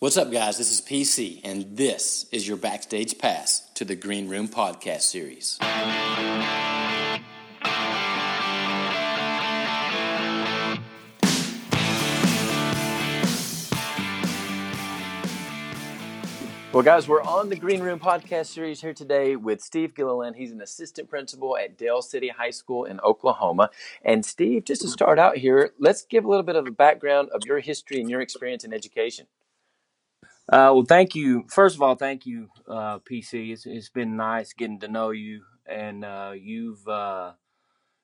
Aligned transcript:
What's 0.00 0.16
up, 0.16 0.32
guys? 0.32 0.56
This 0.56 0.72
is 0.72 0.80
PC, 0.80 1.42
and 1.44 1.76
this 1.76 2.24
is 2.32 2.48
your 2.48 2.56
backstage 2.56 3.18
pass 3.18 3.68
to 3.74 3.84
the 3.84 3.94
Green 3.94 4.30
Room 4.30 4.48
podcast 4.48 5.02
series. 5.02 5.58
Well, 16.72 16.82
guys, 16.82 17.06
we're 17.06 17.20
on 17.20 17.50
the 17.50 17.56
Green 17.56 17.82
Room 17.82 18.00
podcast 18.00 18.46
series 18.46 18.80
here 18.80 18.94
today 18.94 19.36
with 19.36 19.60
Steve 19.60 19.94
Gilliland. 19.94 20.36
He's 20.36 20.52
an 20.52 20.62
assistant 20.62 21.10
principal 21.10 21.58
at 21.58 21.76
Del 21.76 22.00
City 22.00 22.28
High 22.28 22.52
School 22.52 22.86
in 22.86 23.00
Oklahoma. 23.00 23.68
And 24.02 24.24
Steve, 24.24 24.64
just 24.64 24.80
to 24.80 24.88
start 24.88 25.18
out 25.18 25.36
here, 25.36 25.74
let's 25.78 26.06
give 26.06 26.24
a 26.24 26.28
little 26.30 26.42
bit 26.42 26.56
of 26.56 26.66
a 26.66 26.70
background 26.70 27.28
of 27.34 27.42
your 27.44 27.58
history 27.58 28.00
and 28.00 28.08
your 28.08 28.22
experience 28.22 28.64
in 28.64 28.72
education. 28.72 29.26
Uh, 30.50 30.72
well, 30.74 30.86
thank 30.88 31.14
you. 31.16 31.44
First 31.50 31.76
of 31.76 31.82
all, 31.82 31.96
thank 31.96 32.26
you, 32.26 32.48
uh, 32.68 33.00
PC. 33.00 33.52
It's, 33.52 33.66
it's 33.66 33.90
been 33.90 34.16
nice 34.16 34.54
getting 34.54 34.80
to 34.80 34.88
know 34.88 35.10
you, 35.12 35.42
and 35.66 36.04
uh, 36.04 36.32
you've 36.36 36.88
uh, 36.88 37.34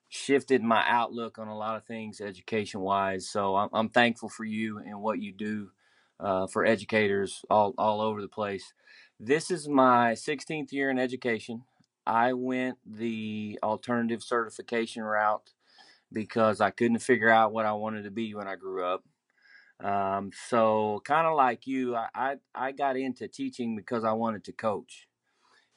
shifted 0.09 0.63
my 0.63 0.83
outlook 0.87 1.39
on 1.39 1.47
a 1.47 1.57
lot 1.57 1.77
of 1.77 1.85
things 1.85 2.21
education 2.21 2.81
wise. 2.81 3.29
So 3.29 3.55
I'm, 3.55 3.69
I'm 3.73 3.89
thankful 3.89 4.29
for 4.29 4.45
you 4.45 4.79
and 4.79 5.01
what 5.01 5.19
you 5.21 5.33
do 5.33 5.71
uh, 6.19 6.47
for 6.47 6.65
educators 6.65 7.43
all, 7.49 7.73
all 7.77 8.01
over 8.01 8.21
the 8.21 8.27
place. 8.29 8.73
This 9.19 9.51
is 9.51 9.67
my 9.67 10.13
16th 10.13 10.71
year 10.71 10.89
in 10.91 10.99
education. 10.99 11.63
I 12.05 12.33
went 12.33 12.77
the 12.85 13.59
alternative 13.63 14.23
certification 14.23 15.03
route 15.03 15.51
because 16.13 16.61
I 16.61 16.71
couldn't 16.71 16.99
figure 16.99 17.29
out 17.29 17.53
what 17.53 17.65
I 17.65 17.73
wanted 17.73 18.03
to 18.05 18.11
be 18.11 18.35
when 18.35 18.47
I 18.47 18.55
grew 18.55 18.85
up. 18.85 19.03
Um, 19.83 20.31
so 20.47 21.01
kind 21.05 21.27
of 21.27 21.35
like 21.35 21.67
you, 21.67 21.95
I, 21.95 22.07
I, 22.15 22.35
I 22.55 22.71
got 22.71 22.97
into 22.97 23.27
teaching 23.27 23.75
because 23.75 24.03
I 24.03 24.13
wanted 24.13 24.43
to 24.45 24.51
coach. 24.51 25.07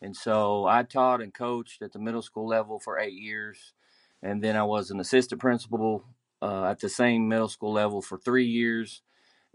And 0.02 0.16
so 0.16 0.66
I 0.66 0.82
taught 0.82 1.20
and 1.20 1.34
coached 1.34 1.82
at 1.82 1.92
the 1.92 1.98
middle 1.98 2.22
school 2.22 2.48
level 2.48 2.78
for 2.80 2.98
eight 2.98 3.12
years. 3.12 3.74
And 4.22 4.42
then 4.42 4.56
I 4.56 4.62
was 4.64 4.90
an 4.90 5.00
assistant 5.00 5.40
principal 5.40 6.04
uh, 6.40 6.64
at 6.64 6.80
the 6.80 6.88
same 6.88 7.28
middle 7.28 7.48
school 7.48 7.72
level 7.72 8.00
for 8.00 8.18
three 8.18 8.46
years 8.46 9.02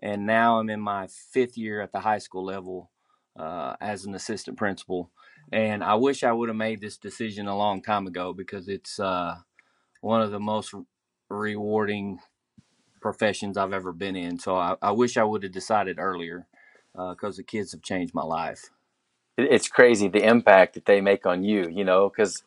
and 0.02 0.26
now 0.26 0.60
I'm 0.60 0.70
in 0.70 0.82
my 0.82 1.08
fifth 1.08 1.58
year 1.58 1.82
at 1.82 1.92
the 1.92 2.00
high 2.00 2.20
school 2.20 2.46
level 2.46 2.92
uh, 3.38 3.76
as 3.80 4.06
an 4.06 4.14
assistant 4.16 4.58
principal. 4.58 5.12
And 5.52 5.84
I 5.84 5.96
wish 5.96 6.24
I 6.24 6.32
would 6.32 6.50
have 6.50 6.56
made 6.56 6.82
this 6.82 6.98
decision 6.98 7.48
a 7.48 7.58
long 7.58 7.82
time 7.82 8.08
ago 8.08 8.34
because 8.34 8.68
it's 8.68 9.00
uh, 9.00 9.36
one 10.02 10.22
of 10.22 10.32
the 10.32 10.40
most 10.40 10.74
rewarding 11.30 12.20
professions 13.06 13.58
I've 13.58 13.74
ever 13.74 13.94
been 13.94 14.16
in. 14.16 14.40
So 14.40 14.56
I, 14.58 14.78
I 14.82 14.92
wish 14.92 15.18
I 15.18 15.24
would 15.24 15.44
have 15.44 15.54
decided 15.54 16.00
earlier 16.00 16.48
because 16.94 17.36
uh, 17.36 17.38
the 17.38 17.44
kids 17.44 17.72
have 17.74 17.84
changed 17.84 18.16
my 18.16 18.24
life. 18.24 18.72
It's 19.38 19.70
crazy 19.70 20.08
the 20.08 20.28
impact 20.28 20.76
that 20.76 20.86
they 20.86 21.02
make 21.02 21.26
on 21.28 21.44
you, 21.44 21.70
you 21.70 21.86
know, 21.86 22.10
because 22.10 22.44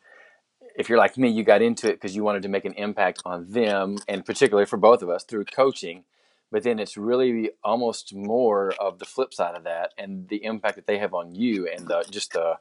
if 0.75 0.89
you're 0.89 0.97
like 0.97 1.17
me, 1.17 1.29
you 1.29 1.43
got 1.43 1.61
into 1.61 1.87
it 1.89 1.93
because 1.93 2.15
you 2.15 2.23
wanted 2.23 2.43
to 2.43 2.49
make 2.49 2.65
an 2.65 2.73
impact 2.73 3.21
on 3.25 3.51
them, 3.51 3.97
and 4.07 4.25
particularly 4.25 4.65
for 4.67 4.77
both 4.77 5.01
of 5.03 5.09
us 5.09 5.23
through 5.23 5.45
coaching 5.45 6.03
but 6.51 6.63
then 6.63 6.79
it's 6.79 6.97
really 6.97 7.51
almost 7.63 8.13
more 8.15 8.73
of 8.79 8.99
the 8.99 9.05
flip 9.05 9.33
side 9.33 9.55
of 9.55 9.63
that 9.65 9.93
and 9.97 10.27
the 10.29 10.43
impact 10.43 10.75
that 10.75 10.87
they 10.87 10.97
have 10.97 11.13
on 11.13 11.35
you 11.35 11.67
and 11.67 11.87
the, 11.87 12.03
just 12.09 12.33
the 12.33 12.55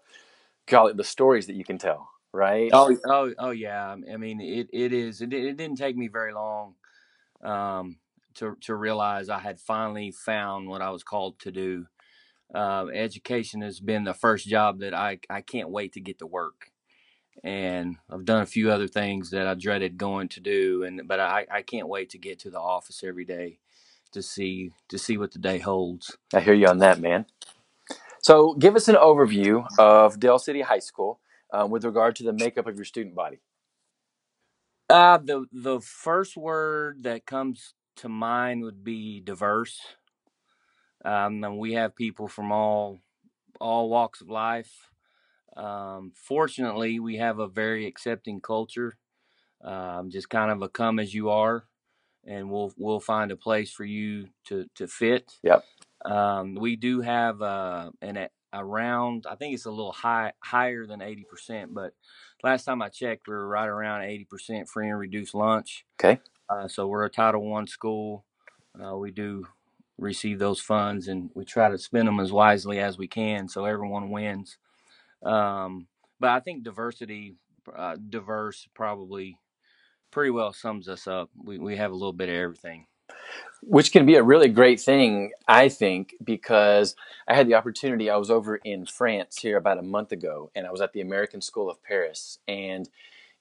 call 0.66 0.88
it 0.88 0.96
the 0.96 1.04
stories 1.04 1.46
that 1.46 1.56
you 1.56 1.64
can 1.64 1.78
tell 1.78 2.10
right 2.32 2.70
oh 2.72 2.96
oh 3.06 3.32
oh 3.38 3.50
yeah 3.50 3.96
i 4.12 4.16
mean 4.16 4.41
it, 4.41 4.69
it 4.72 4.92
is 4.92 5.20
it, 5.22 5.32
it 5.32 5.56
didn't 5.56 5.78
take 5.78 5.96
me 5.96 6.08
very 6.08 6.32
long 6.34 6.74
um, 7.44 7.97
to, 8.34 8.56
to 8.62 8.75
realize 8.75 9.28
i 9.28 9.39
had 9.39 9.61
finally 9.61 10.11
found 10.11 10.69
what 10.69 10.83
i 10.83 10.91
was 10.91 11.03
called 11.03 11.39
to 11.41 11.53
do 11.53 11.86
uh, 12.55 12.86
education 12.94 13.61
has 13.62 13.81
been 13.81 14.05
the 14.05 14.14
first 14.14 14.47
job 14.48 14.81
that 14.81 14.94
I, 14.94 15.19
I 15.28 15.42
can't 15.42 15.70
wait 15.70 15.92
to 15.94 16.00
get 16.00 16.19
to 16.20 16.27
work 16.27 16.70
and 17.44 17.97
I've 18.11 18.25
done 18.25 18.42
a 18.42 18.47
few 18.47 18.70
other 18.70 18.89
things 18.89 19.31
that 19.31 19.47
I 19.47 19.54
dreaded 19.54 19.98
going 19.98 20.28
to 20.31 20.41
do 20.41 20.82
and 20.84 21.03
but 21.06 21.21
I, 21.21 21.47
I 21.50 21.62
can't 21.62 21.88
wait 21.88 22.10
to 22.10 22.19
get 22.19 22.38
to 22.41 22.50
the 22.50 22.60
office 22.60 23.03
every 23.04 23.25
day 23.25 23.59
to 24.12 24.22
see 24.22 24.72
to 24.88 24.98
see 24.98 25.19
what 25.19 25.32
the 25.32 25.38
day 25.38 25.59
holds. 25.59 26.16
I 26.34 26.41
hear 26.41 26.54
you 26.54 26.66
on 26.66 26.78
that, 26.78 27.00
man. 27.00 27.27
So, 28.22 28.54
give 28.54 28.77
us 28.77 28.88
an 28.88 28.97
overview 28.97 29.66
of 29.78 30.21
Del 30.21 30.38
City 30.38 30.62
High 30.62 30.81
School 30.81 31.21
uh, 31.53 31.66
with 31.71 31.84
regard 31.84 32.16
to 32.16 32.25
the 32.25 32.32
makeup 32.32 32.66
of 32.66 32.77
your 32.77 32.84
student 32.84 33.15
body. 33.15 33.38
Uh, 34.91 35.19
the 35.19 35.47
the 35.53 35.81
first 35.81 36.37
word 36.37 37.04
that 37.04 37.26
comes 37.26 37.75
to 37.97 38.09
mind 38.09 38.62
would 38.65 38.84
be 38.84 39.21
diverse. 39.21 39.81
Um, 41.04 41.44
and 41.44 41.59
we 41.59 41.75
have 41.75 41.97
people 41.97 42.28
from 42.28 42.53
all 42.53 42.98
all 43.60 43.91
walks 43.91 44.21
of 44.22 44.31
life. 44.31 44.72
Um, 45.56 46.12
fortunately, 46.16 47.00
we 47.00 47.16
have 47.16 47.38
a 47.41 47.48
very 47.48 47.87
accepting 47.87 48.41
culture. 48.41 48.98
Um, 49.65 50.10
just 50.10 50.31
kind 50.31 50.53
of 50.53 50.62
a 50.62 50.69
come 50.69 50.98
as 51.00 51.15
you 51.15 51.31
are 51.31 51.65
and 52.27 52.50
we'll 52.50 52.72
we'll 52.78 53.00
find 53.00 53.32
a 53.32 53.37
place 53.37 53.72
for 53.72 53.84
you 53.84 54.28
to 54.47 54.66
to 54.77 54.87
fit. 54.87 55.32
Yep. 55.44 55.65
Um, 56.04 56.56
we 56.56 56.77
do 56.77 57.00
have 57.00 57.43
uh, 57.43 57.91
an 58.03 58.28
around. 58.54 59.27
I 59.31 59.37
think 59.37 59.54
it's 59.54 59.66
a 59.66 59.71
little 59.71 59.93
high 59.93 60.32
higher 60.43 60.87
than 60.87 61.03
eighty 61.03 61.25
percent, 61.25 61.75
but 61.75 61.94
last 62.43 62.65
time 62.65 62.82
I 62.82 62.88
checked, 62.88 63.28
we 63.28 63.34
were 63.34 63.49
right 63.49 63.69
around 63.69 64.03
eighty 64.03 64.25
percent 64.25 64.69
free 64.69 64.88
and 64.88 64.99
reduced 64.99 65.34
lunch. 65.34 65.84
Okay. 66.00 66.21
Uh, 66.49 66.69
so 66.69 66.87
we're 66.87 67.04
a 67.04 67.10
Title 67.10 67.49
One 67.49 67.66
school. 67.66 68.25
Uh, 68.82 68.97
we 68.97 69.10
do 69.10 69.47
receive 69.99 70.38
those 70.38 70.60
funds, 70.60 71.09
and 71.09 71.31
we 71.34 71.44
try 71.44 71.69
to 71.69 71.78
spend 71.78 72.06
them 72.06 72.21
as 72.21 72.32
wisely 72.32 72.78
as 72.78 72.97
we 72.97 73.09
can, 73.09 73.48
so 73.48 73.65
everyone 73.65 74.10
wins. 74.10 74.56
Um, 75.25 75.88
but 76.21 76.31
I 76.31 76.41
think 76.41 76.62
diversity, 76.62 77.34
uh, 77.77 77.97
diverse, 78.09 78.69
probably 78.75 79.37
pretty 80.10 80.31
well 80.31 80.53
sums 80.53 80.88
us 80.88 81.06
up. 81.06 81.31
We 81.37 81.59
we 81.59 81.77
have 81.77 81.91
a 81.91 81.94
little 81.94 82.12
bit 82.12 82.28
of 82.28 82.37
everything. 82.37 82.87
Which 83.62 83.92
can 83.92 84.06
be 84.06 84.14
a 84.14 84.22
really 84.22 84.48
great 84.48 84.80
thing, 84.80 85.32
I 85.46 85.69
think, 85.69 86.14
because 86.22 86.94
I 87.26 87.34
had 87.34 87.48
the 87.48 87.54
opportunity. 87.54 88.08
I 88.08 88.16
was 88.16 88.30
over 88.30 88.56
in 88.56 88.86
France 88.86 89.38
here 89.38 89.56
about 89.56 89.78
a 89.78 89.82
month 89.82 90.12
ago, 90.12 90.50
and 90.54 90.66
I 90.66 90.70
was 90.70 90.80
at 90.80 90.92
the 90.92 91.00
American 91.00 91.41
School 91.41 91.68
of 91.68 91.82
Paris. 91.82 92.38
And 92.47 92.88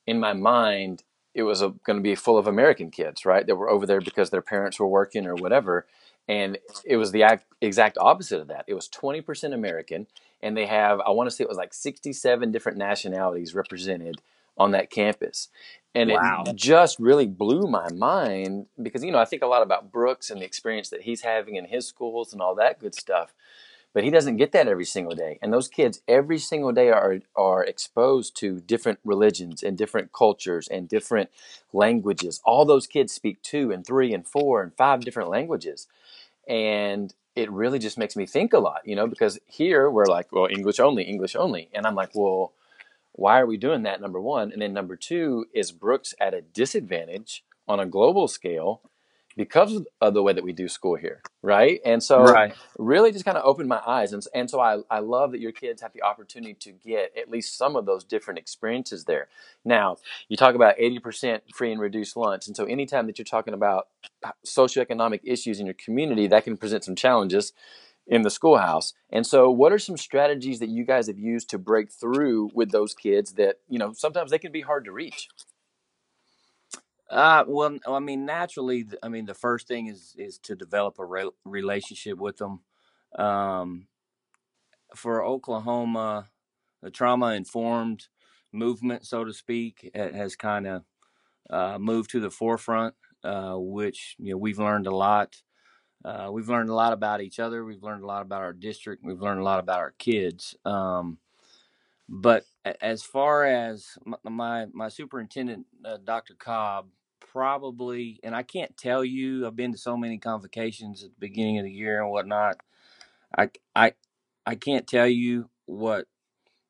in 0.08 0.20
my 0.20 0.34
mind, 0.34 1.04
it 1.34 1.44
was 1.44 1.62
going 1.62 1.98
to 1.98 2.02
be 2.02 2.16
full 2.16 2.38
of 2.38 2.48
American 2.48 2.90
kids, 2.90 3.26
right? 3.26 3.46
That 3.46 3.56
were 3.56 3.70
over 3.70 3.86
there 3.86 4.02
because 4.02 4.32
their 4.32 4.42
parents 4.42 4.80
were 4.80 4.88
working 4.88 5.28
or 5.28 5.36
whatever. 5.36 5.86
And 6.28 6.58
it 6.84 6.98
was 6.98 7.12
the 7.12 7.40
exact 7.62 7.98
opposite 8.00 8.42
of 8.42 8.48
that. 8.48 8.66
It 8.68 8.74
was 8.74 8.90
20% 8.90 9.54
American, 9.54 10.08
and 10.42 10.58
they 10.58 10.66
have, 10.66 11.00
I 11.00 11.12
want 11.12 11.30
to 11.30 11.36
say 11.36 11.44
it 11.44 11.50
was 11.50 11.58
like 11.58 11.74
67 11.74 12.52
different 12.52 12.78
nationalities 12.78 13.54
represented 13.54 14.22
on 14.58 14.72
that 14.72 14.90
campus. 14.90 15.50
And 15.98 16.12
wow. 16.12 16.44
it 16.46 16.56
just 16.56 17.00
really 17.00 17.26
blew 17.26 17.64
my 17.64 17.92
mind 17.92 18.68
because, 18.80 19.04
you 19.04 19.12
know, 19.12 19.18
I 19.18 19.26
think 19.26 19.42
a 19.42 19.48
lot 19.48 19.64
about 19.64 19.92
Brooks 19.92 20.30
and 20.30 20.40
the 20.40 20.46
experience 20.46 20.90
that 20.90 21.02
he's 21.02 21.22
having 21.22 21.56
in 21.56 21.66
his 21.66 21.88
schools 21.88 22.34
and 22.34 22.42
all 22.42 22.54
that 22.56 22.80
good 22.80 22.94
stuff. 22.94 23.34
But 23.94 24.04
he 24.04 24.12
doesn't 24.12 24.38
get 24.38 24.52
that 24.52 24.68
every 24.68 24.86
single 24.86 25.16
day. 25.16 25.40
And 25.42 25.52
those 25.52 25.68
kids 25.68 26.02
every 26.08 26.38
single 26.38 26.72
day 26.72 26.92
are, 26.92 27.22
are 27.36 27.64
exposed 27.64 28.38
to 28.38 28.60
different 28.60 29.00
religions 29.04 29.64
and 29.64 29.76
different 29.76 30.14
cultures 30.14 30.68
and 30.68 30.88
different 30.88 31.32
languages. 31.74 32.42
All 32.46 32.64
those 32.64 32.86
kids 32.86 33.12
speak 33.12 33.42
two 33.42 33.72
and 33.72 33.84
three 33.84 34.14
and 34.14 34.28
four 34.28 34.62
and 34.62 34.76
five 34.76 35.02
different 35.02 35.30
languages. 35.32 35.88
And 36.48 37.12
it 37.36 37.50
really 37.52 37.80
just 37.80 37.98
makes 37.98 38.16
me 38.16 38.28
think 38.28 38.54
a 38.54 38.60
lot, 38.60 38.82
you 38.86 38.96
know, 38.96 39.08
because 39.08 39.40
here 39.48 39.90
we're 39.90 40.06
like, 40.06 40.32
well, 40.32 40.48
English 40.48 40.80
only, 40.80 41.04
English 41.04 41.36
only. 41.36 41.70
And 41.74 41.88
I'm 41.88 41.96
like, 41.96 42.12
well, 42.14 42.54
why 43.18 43.40
are 43.40 43.46
we 43.46 43.58
doing 43.58 43.84
that? 43.84 44.00
Number 44.00 44.22
one. 44.22 44.52
And 44.54 44.62
then 44.62 44.74
number 44.74 44.96
two, 44.96 45.48
is 45.54 45.72
Brooks 45.72 46.14
at 46.22 46.34
a 46.34 46.42
disadvantage 46.42 47.44
on 47.68 47.80
a 47.80 47.86
global 47.86 48.28
scale 48.28 48.82
because 49.36 49.82
of 50.02 50.14
the 50.16 50.24
way 50.24 50.34
that 50.34 50.44
we 50.44 50.52
do 50.52 50.68
school 50.68 50.96
here, 50.96 51.22
right? 51.44 51.80
And 51.86 52.02
so, 52.02 52.24
right. 52.24 52.54
really, 52.78 53.12
just 53.12 53.24
kind 53.24 53.38
of 53.38 53.46
opened 53.46 53.70
my 53.70 53.82
eyes, 53.86 54.12
and 54.12 54.24
and 54.34 54.50
so 54.50 54.60
I 54.60 54.80
I 54.90 55.00
love 55.00 55.32
that 55.32 55.40
your 55.40 55.52
kids 55.52 55.82
have 55.84 55.94
the 55.94 56.02
opportunity 56.02 56.56
to 56.56 56.72
get 56.72 57.12
at 57.16 57.30
least 57.30 57.56
some 57.56 57.76
of 57.76 57.86
those 57.86 58.04
different 58.04 58.40
experiences 58.40 59.06
there. 59.06 59.28
Now, 59.64 59.98
you 60.28 60.38
talk 60.38 60.56
about 60.56 60.76
eighty 60.80 60.98
percent 60.98 61.44
free 61.54 61.72
and 61.72 61.80
reduced 61.80 62.18
lunch, 62.18 62.48
and 62.48 62.56
so 62.56 62.66
anytime 62.66 63.06
that 63.06 63.20
you're 63.20 63.26
talking 63.26 63.54
about 63.54 63.88
socioeconomic 64.46 65.20
issues 65.24 65.60
in 65.60 65.68
your 65.68 65.76
community, 65.76 66.26
that 66.28 66.44
can 66.44 66.58
present 66.58 66.84
some 66.84 66.96
challenges 66.96 67.54
in 68.08 68.22
the 68.22 68.30
schoolhouse. 68.30 68.94
And 69.12 69.28
so, 69.28 69.50
what 69.50 69.74
are 69.74 69.80
some 69.80 69.98
strategies 69.98 70.60
that 70.60 70.70
you 70.70 70.86
guys 70.86 71.08
have 71.08 71.20
used 71.20 71.50
to 71.50 71.58
break 71.58 71.92
through 71.92 72.52
with 72.54 72.72
those 72.72 72.94
kids 72.94 73.34
that, 73.34 73.58
you 73.68 73.78
know, 73.78 73.94
sometimes 73.94 74.32
they 74.32 74.40
can 74.40 74.52
be 74.52 74.62
hard 74.62 74.86
to 74.86 74.92
reach? 74.92 75.28
Uh, 77.10 77.44
well, 77.48 77.78
I 77.88 78.00
mean, 78.00 78.26
naturally, 78.26 78.86
I 79.02 79.10
mean, 79.10 79.26
the 79.26 79.34
first 79.34 79.68
thing 79.68 79.88
is 79.88 80.14
is 80.18 80.38
to 80.40 80.56
develop 80.56 81.00
a 81.00 81.06
re- 81.06 81.32
relationship 81.46 82.18
with 82.18 82.38
them. 82.38 82.62
Um, 83.18 83.88
for 84.96 85.24
Oklahoma, 85.24 86.28
the 86.82 86.92
trauma 86.92 87.34
informed 87.34 88.08
movement, 88.52 89.06
so 89.06 89.24
to 89.24 89.34
speak, 89.34 89.90
has 89.94 90.36
kind 90.36 90.68
of 90.68 90.84
uh, 91.50 91.78
moved 91.80 92.10
to 92.12 92.20
the 92.20 92.30
forefront, 92.30 92.96
uh, 93.24 93.56
which 93.56 94.16
you 94.18 94.32
know 94.32 94.38
we've 94.38 94.60
learned 94.60 94.88
a 94.88 94.96
lot 94.96 95.42
uh, 96.08 96.30
we've 96.32 96.50
learned 96.50 96.70
a 96.72 96.76
lot 96.76 96.94
about 96.94 97.22
each 97.22 97.40
other. 97.40 97.66
We've 97.66 97.84
learned 97.84 98.04
a 98.04 98.08
lot 98.08 98.24
about 98.24 98.44
our 98.44 98.54
district. 98.54 99.04
We've 99.06 99.22
learned 99.22 99.42
a 99.42 99.46
lot 99.46 99.60
about 99.60 99.82
our 99.82 99.94
kids. 100.00 100.56
Um, 100.66 101.20
but 102.10 102.46
as 102.82 103.04
far 103.04 103.46
as 103.46 103.98
my 104.06 104.18
my, 104.30 104.68
my 104.74 104.90
superintendent, 104.90 105.68
uh, 105.86 105.98
Dr. 106.04 106.36
Cobb, 106.36 106.88
probably, 107.20 108.20
and 108.24 108.36
I 108.36 108.44
can't 108.44 108.78
tell 108.78 109.06
you. 109.06 109.48
I've 109.48 109.58
been 109.58 109.74
to 109.74 109.80
so 109.80 109.98
many 109.98 110.20
convocations 110.20 111.04
at 111.04 111.12
the 111.12 111.18
beginning 111.20 111.60
of 111.60 111.66
the 111.66 111.72
year 111.74 112.02
and 112.02 112.12
whatnot. 112.12 112.58
I 113.38 113.50
I 113.76 113.94
I 114.46 114.56
can't 114.56 114.88
tell 114.88 115.08
you 115.08 115.50
what 115.68 116.08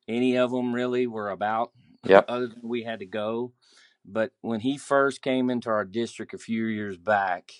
any 0.08 0.36
of 0.36 0.50
them 0.50 0.74
really 0.74 1.06
were 1.06 1.30
about, 1.30 1.72
Yep. 2.04 2.26
other 2.28 2.48
than 2.48 2.68
we 2.68 2.82
had 2.84 3.00
to 3.00 3.06
go. 3.06 3.52
But 4.04 4.32
when 4.42 4.60
he 4.60 4.78
first 4.78 5.22
came 5.22 5.50
into 5.50 5.70
our 5.70 5.84
district 5.84 6.34
a 6.34 6.38
few 6.38 6.66
years 6.66 6.98
back, 6.98 7.52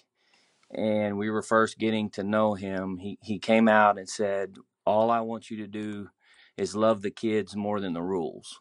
and 0.73 1.19
we 1.19 1.31
were 1.31 1.43
first 1.43 1.79
getting 1.79 2.11
to 2.11 2.25
know 2.25 2.55
him, 2.55 2.99
he, 2.99 3.19
he 3.23 3.39
came 3.39 3.69
out 3.69 3.99
and 3.99 4.09
said, 4.09 4.57
All 4.87 5.11
I 5.11 5.21
want 5.21 5.51
you 5.51 5.59
to 5.59 5.67
do 5.67 6.11
is 6.57 6.77
love 6.77 7.03
the 7.03 7.11
kids 7.11 7.57
more 7.57 7.81
than 7.81 7.95
the 7.95 8.03
rules. 8.03 8.61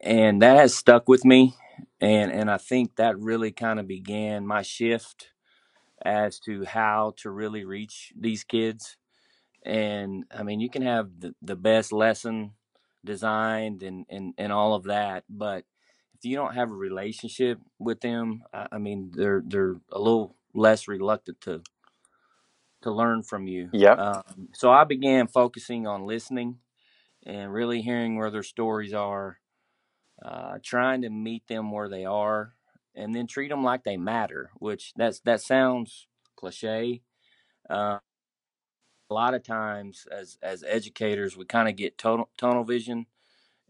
And 0.00 0.42
that 0.42 0.56
has 0.58 0.74
stuck 0.74 1.08
with 1.08 1.24
me. 1.24 1.54
And, 2.00 2.32
and 2.32 2.50
I 2.50 2.58
think 2.58 2.96
that 2.96 3.18
really 3.18 3.52
kind 3.52 3.80
of 3.80 3.88
began 3.88 4.46
my 4.46 4.62
shift 4.62 5.30
as 6.04 6.40
to 6.40 6.64
how 6.64 7.14
to 7.18 7.30
really 7.30 7.64
reach 7.64 8.12
these 8.18 8.44
kids. 8.44 8.96
And 9.64 10.24
I 10.36 10.42
mean, 10.44 10.60
you 10.60 10.70
can 10.70 10.82
have 10.82 11.10
the, 11.20 11.34
the 11.42 11.56
best 11.56 11.92
lesson 11.92 12.52
designed 13.04 13.82
and, 13.82 14.06
and, 14.10 14.34
and 14.38 14.52
all 14.52 14.74
of 14.74 14.84
that, 14.84 15.24
but 15.30 15.64
if 16.18 16.24
you 16.26 16.36
don't 16.36 16.54
have 16.54 16.70
a 16.70 16.74
relationship 16.74 17.60
with 17.78 18.00
them, 18.00 18.42
I, 18.52 18.68
I 18.72 18.78
mean, 18.78 19.12
they're 19.14 19.42
they're 19.46 19.76
a 19.92 19.98
little 19.98 20.36
less 20.54 20.88
reluctant 20.88 21.40
to 21.42 21.62
to 22.82 22.90
learn 22.90 23.22
from 23.22 23.46
you. 23.46 23.68
Yeah. 23.72 23.92
Um, 23.92 24.48
so 24.54 24.70
I 24.70 24.84
began 24.84 25.28
focusing 25.28 25.86
on 25.86 26.06
listening 26.06 26.58
and 27.24 27.52
really 27.52 27.80
hearing 27.80 28.16
where 28.16 28.30
their 28.30 28.42
stories 28.42 28.92
are, 28.92 29.38
uh, 30.24 30.58
trying 30.62 31.02
to 31.02 31.10
meet 31.10 31.46
them 31.46 31.70
where 31.70 31.88
they 31.88 32.04
are, 32.04 32.54
and 32.94 33.14
then 33.14 33.26
treat 33.26 33.48
them 33.48 33.62
like 33.62 33.84
they 33.84 33.96
matter. 33.96 34.50
Which 34.58 34.92
that's 34.96 35.20
that 35.20 35.40
sounds 35.40 36.08
cliche. 36.36 37.02
Uh, 37.70 37.98
a 39.10 39.14
lot 39.14 39.34
of 39.34 39.42
times, 39.42 40.06
as 40.10 40.38
as 40.42 40.64
educators, 40.66 41.36
we 41.36 41.44
kind 41.44 41.68
of 41.68 41.76
get 41.76 41.98
tunnel 41.98 42.30
tunnel 42.36 42.64
vision, 42.64 43.06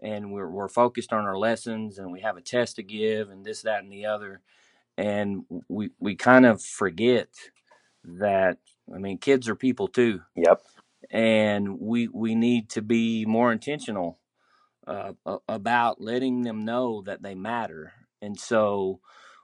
and 0.00 0.32
we're 0.32 0.48
we're 0.48 0.68
focused 0.68 1.12
on 1.12 1.24
our 1.24 1.36
lessons, 1.36 1.98
and 1.98 2.12
we 2.12 2.20
have 2.20 2.36
a 2.36 2.40
test 2.40 2.76
to 2.76 2.82
give, 2.82 3.28
and 3.28 3.44
this, 3.44 3.62
that, 3.62 3.82
and 3.82 3.92
the 3.92 4.06
other, 4.06 4.40
and 4.98 5.44
we 5.68 5.90
we 6.00 6.16
kind 6.16 6.46
of 6.46 6.62
forget 6.62 7.28
that. 8.04 8.58
I 8.94 8.98
mean, 8.98 9.18
kids 9.18 9.48
are 9.48 9.56
people 9.56 9.88
too 9.88 10.20
Yep. 10.36 10.62
and 11.10 11.80
we 11.80 12.08
we 12.08 12.36
need 12.36 12.70
to 12.70 12.82
be 12.82 13.26
more 13.26 13.52
intentional 13.52 14.20
uh, 14.86 15.12
about 15.48 16.00
letting 16.00 16.42
them 16.42 16.64
know 16.64 17.02
that 17.06 17.22
they 17.22 17.34
matter. 17.34 17.92
And 18.22 18.38
so 18.38 19.00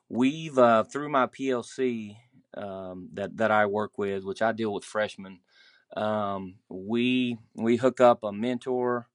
we've 0.08 0.58
uh, 0.58 0.84
through 0.84 1.10
my 1.10 1.26
PLC 1.26 2.16
um, 2.56 3.10
that 3.14 3.36
that 3.38 3.50
I 3.50 3.66
work 3.66 3.98
with, 3.98 4.24
which 4.24 4.42
I 4.42 4.52
deal 4.52 4.74
with 4.74 4.84
freshmen. 4.84 5.40
Um, 5.96 6.56
we 6.68 7.38
we 7.54 7.76
hook 7.76 8.00
up 8.00 8.24
a 8.24 8.32
mentor 8.32 9.08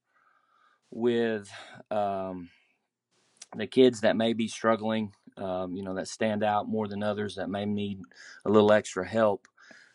with 0.92 1.50
um, 1.92 2.50
the 3.56 3.68
kids 3.68 4.02
that 4.02 4.18
may 4.18 4.34
be 4.34 4.48
struggling, 4.48 5.14
um, 5.38 5.76
you 5.76 5.84
know, 5.84 5.96
that 5.96 6.08
stand 6.08 6.44
out 6.44 6.68
more 6.68 6.88
than 6.88 7.04
others 7.04 7.36
that 7.36 7.50
may 7.50 7.66
need 7.66 8.02
a 8.46 8.50
little 8.50 8.72
extra 8.72 9.08
help. 9.08 9.48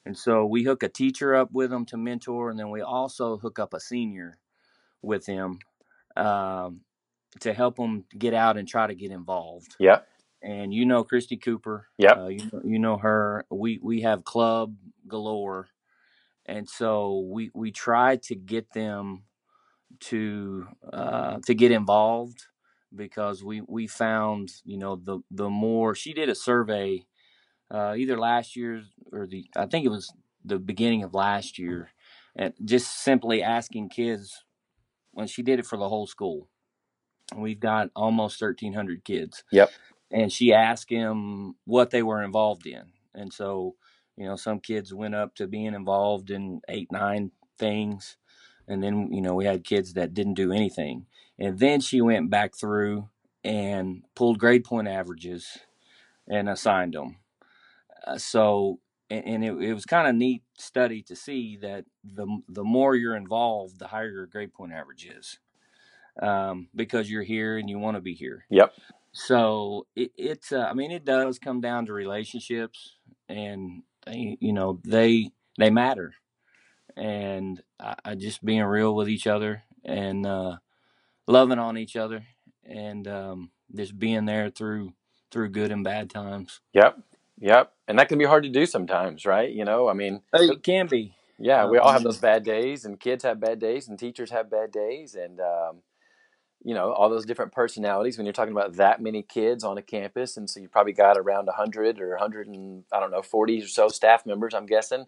And 0.05 0.17
so 0.17 0.47
we 0.47 0.65
hook 0.65 0.83
a 0.83 0.89
teacher 0.89 1.35
up 1.35 1.53
with 1.53 1.71
them 1.71 1.85
to 1.87 1.97
mentor, 1.97 2.51
and 2.51 2.59
then 2.59 2.71
we 2.71 2.81
also 2.81 3.37
hook 3.37 3.59
up 3.59 3.75
a 3.75 3.81
senior 3.81 4.39
with 5.03 5.27
them 5.27 5.59
um, 6.17 6.81
to 7.41 7.53
help 7.53 7.77
them 7.77 8.05
get 8.17 8.35
out 8.35 8.57
and 8.57 8.67
try 8.67 8.87
to 8.87 8.95
get 8.95 9.11
involved. 9.11 9.77
Yeah. 9.79 10.01
And 10.43 10.73
you 10.73 10.87
know 10.87 11.05
Christy 11.05 11.37
Cooper. 11.37 11.89
Yeah. 11.99 12.13
Uh, 12.13 12.29
you, 12.29 12.51
you 12.65 12.79
know 12.79 12.97
her. 12.97 13.45
We 13.51 13.81
we 13.83 14.03
have 14.03 14.25
club 14.25 14.77
galore, 15.09 15.69
and 16.47 16.69
so 16.69 17.27
we 17.29 17.51
we 17.55 17.73
try 17.73 18.17
to 18.17 18.37
get 18.37 18.73
them 18.73 19.25
to 20.01 20.69
uh, 20.93 21.39
to 21.45 21.55
get 21.55 21.73
involved 21.73 22.47
because 22.95 23.45
we 23.45 23.63
we 23.67 23.87
found 23.87 24.53
you 24.65 24.79
know 24.79 24.97
the 24.97 25.21
the 25.31 25.51
more 25.51 25.95
she 25.95 26.13
did 26.13 26.29
a 26.29 26.35
survey 26.35 27.07
uh, 27.71 27.95
either 27.97 28.19
last 28.19 28.57
year 28.57 28.83
or 29.13 29.27
the 29.27 29.47
I 29.57 29.67
think 29.67 29.85
it 29.85 29.91
was 29.91 30.13
the 30.45 30.59
beginning 30.59 31.03
of 31.05 31.15
last 31.15 31.59
year, 31.59 31.91
and 32.37 32.55
just 32.65 33.03
simply 33.03 33.43
asking 33.43 33.91
kids 33.91 34.45
when 35.13 35.27
she 35.27 35.43
did 35.43 35.59
it 35.59 35.67
for 35.67 35.77
the 35.77 35.89
whole 35.89 36.07
school. 36.07 36.49
We've 37.37 37.61
got 37.61 37.91
almost 37.95 38.39
thirteen 38.39 38.73
hundred 38.73 39.05
kids. 39.05 39.45
Yep. 39.53 39.71
And 40.11 40.33
she 40.33 40.55
asked 40.55 40.89
them 40.89 41.57
what 41.67 41.91
they 41.91 42.03
were 42.03 42.23
involved 42.23 42.67
in, 42.67 42.85
and 43.15 43.33
so 43.33 43.75
you 44.17 44.25
know 44.25 44.37
some 44.37 44.61
kids 44.61 44.95
went 44.95 45.15
up 45.15 45.35
to 45.35 45.47
being 45.47 45.75
involved 45.75 46.31
in 46.31 46.63
eight 46.69 46.91
nine 46.91 47.33
things, 47.59 48.17
and 48.67 48.83
then 48.83 49.13
you 49.13 49.21
know 49.21 49.35
we 49.35 49.45
had 49.45 49.65
kids 49.65 49.93
that 49.95 50.15
didn't 50.15 50.35
do 50.35 50.53
anything, 50.53 51.05
and 51.39 51.59
then 51.59 51.81
she 51.81 52.01
went 52.01 52.31
back 52.31 52.57
through 52.57 53.09
and 53.45 54.03
pulled 54.15 54.39
grade 54.39 54.65
point 54.65 54.89
averages 54.89 55.59
and 56.29 56.49
assigned 56.49 56.95
them 56.95 57.17
uh, 58.07 58.19
so 58.19 58.81
and, 59.11 59.25
and 59.27 59.45
it, 59.45 59.53
it 59.71 59.75
was 59.75 59.85
kind 59.87 60.09
of 60.09 60.15
neat 60.15 60.43
study 60.57 61.03
to 61.03 61.17
see 61.17 61.57
that 61.59 61.85
the 62.05 62.27
the 62.49 62.65
more 62.65 62.95
you're 62.95 63.17
involved, 63.17 63.79
the 63.79 63.89
higher 63.89 64.11
your 64.11 64.27
grade 64.27 64.53
point 64.53 64.73
average 64.73 65.07
is, 65.07 65.39
um, 66.23 66.69
because 66.75 67.11
you're 67.11 67.23
here 67.23 67.59
and 67.59 67.69
you 67.69 67.79
want 67.79 67.97
to 67.97 68.01
be 68.01 68.15
here. 68.15 68.45
Yep. 68.51 68.73
So 69.13 69.87
it, 69.97 70.13
it's 70.17 70.53
uh, 70.53 70.67
I 70.71 70.75
mean 70.75 70.91
it 70.91 71.05
does 71.05 71.39
come 71.39 71.61
down 71.61 71.87
to 71.87 71.93
relationships, 71.93 72.97
and 73.29 73.83
you 74.07 74.53
know 74.53 74.81
they 74.85 75.31
they 75.59 75.71
matter, 75.71 76.15
and 76.97 77.63
I, 77.81 77.95
I 78.05 78.15
just 78.15 78.45
being 78.45 78.63
real 78.63 78.95
with 78.95 79.09
each 79.09 79.27
other 79.27 79.63
and 79.85 80.27
uh, 80.27 80.57
loving 81.29 81.61
on 81.61 81.79
each 81.79 81.97
other, 81.97 82.25
and 82.65 83.09
um, 83.09 83.51
just 83.75 83.99
being 83.99 84.27
there 84.27 84.51
through 84.51 84.95
through 85.31 85.51
good 85.51 85.73
and 85.73 85.85
bad 85.85 86.11
times. 86.11 86.61
Yep. 86.75 86.99
Yep. 87.41 87.73
And 87.89 87.99
that 87.99 88.09
can 88.09 88.19
be 88.19 88.25
hard 88.27 88.45
to 88.45 88.51
do 88.51 88.67
sometimes, 88.67 89.27
right? 89.27 89.51
You 89.51 89.65
know, 89.65 89.89
I 89.89 89.95
mean, 89.95 90.23
It 90.35 90.63
can 90.65 90.89
be. 90.89 91.15
yeah, 91.39 91.67
we 91.69 91.79
all 91.79 91.93
have 91.93 92.03
those 92.05 92.19
bad 92.19 92.45
days, 92.45 92.85
and 92.87 92.99
kids 93.01 93.25
have 93.25 93.41
bad 93.41 93.61
days, 93.61 93.89
and 93.89 93.99
teachers 93.99 94.31
have 94.33 94.51
bad 94.51 94.73
days, 94.73 95.15
and 95.15 95.41
um, 95.41 95.83
you 96.65 96.75
know 96.75 96.93
all 96.93 97.11
those 97.11 97.27
different 97.27 97.53
personalities. 97.53 98.17
When 98.19 98.27
you're 98.27 98.33
talking 98.33 98.53
about 98.53 98.77
that 98.77 99.03
many 99.03 99.23
kids 99.23 99.65
on 99.65 99.79
a 99.79 99.83
campus, 99.83 100.37
and 100.37 100.51
so 100.51 100.61
you 100.61 100.69
probably 100.69 100.95
got 100.95 101.19
around 101.19 101.49
hundred 101.51 102.01
or 102.01 102.17
hundred 102.17 102.49
and 102.49 102.85
I 102.93 103.01
don't 103.01 103.13
know 103.13 103.23
forty 103.23 103.63
or 103.63 103.69
so 103.69 103.89
staff 103.89 104.27
members. 104.27 104.55
I'm 104.55 104.67
guessing. 104.67 105.07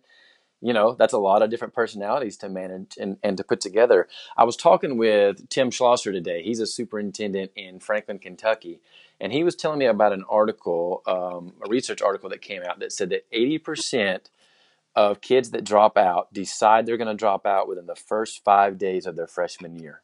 You 0.62 0.75
know, 0.75 0.95
that's 0.95 1.14
a 1.14 1.19
lot 1.19 1.43
of 1.43 1.50
different 1.50 1.73
personalities 1.73 2.37
to 2.38 2.49
manage 2.49 2.99
and, 2.99 3.17
and 3.23 3.37
to 3.38 3.45
put 3.45 3.61
together. 3.61 4.09
I 4.37 4.45
was 4.45 4.57
talking 4.57 4.99
with 4.99 5.49
Tim 5.49 5.71
Schlosser 5.71 6.12
today. 6.12 6.43
He's 6.43 6.61
a 6.61 6.67
superintendent 6.67 7.52
in 7.57 7.81
Franklin, 7.81 8.19
Kentucky, 8.19 8.81
and 9.19 9.33
he 9.33 9.43
was 9.43 9.57
telling 9.57 9.79
me 9.79 9.87
about 9.87 10.12
an 10.12 10.25
article, 10.29 11.02
um, 11.07 11.55
a 11.64 11.71
research 11.71 12.02
article 12.02 12.29
that 12.31 12.43
came 12.43 12.62
out 12.62 12.81
that 12.81 12.93
said 12.93 13.11
that 13.11 13.31
80% 13.33 14.26
of 14.95 15.21
kids 15.21 15.50
that 15.50 15.64
drop 15.64 15.97
out 15.97 16.33
decide 16.33 16.85
they're 16.85 16.97
going 16.97 17.09
to 17.09 17.14
drop 17.14 17.47
out 17.47 17.69
within 17.69 17.87
the 17.87 17.95
first 17.95 18.43
five 18.45 18.76
days 18.76 19.07
of 19.07 19.17
their 19.17 19.26
freshman 19.26 19.76
year. 19.76 20.02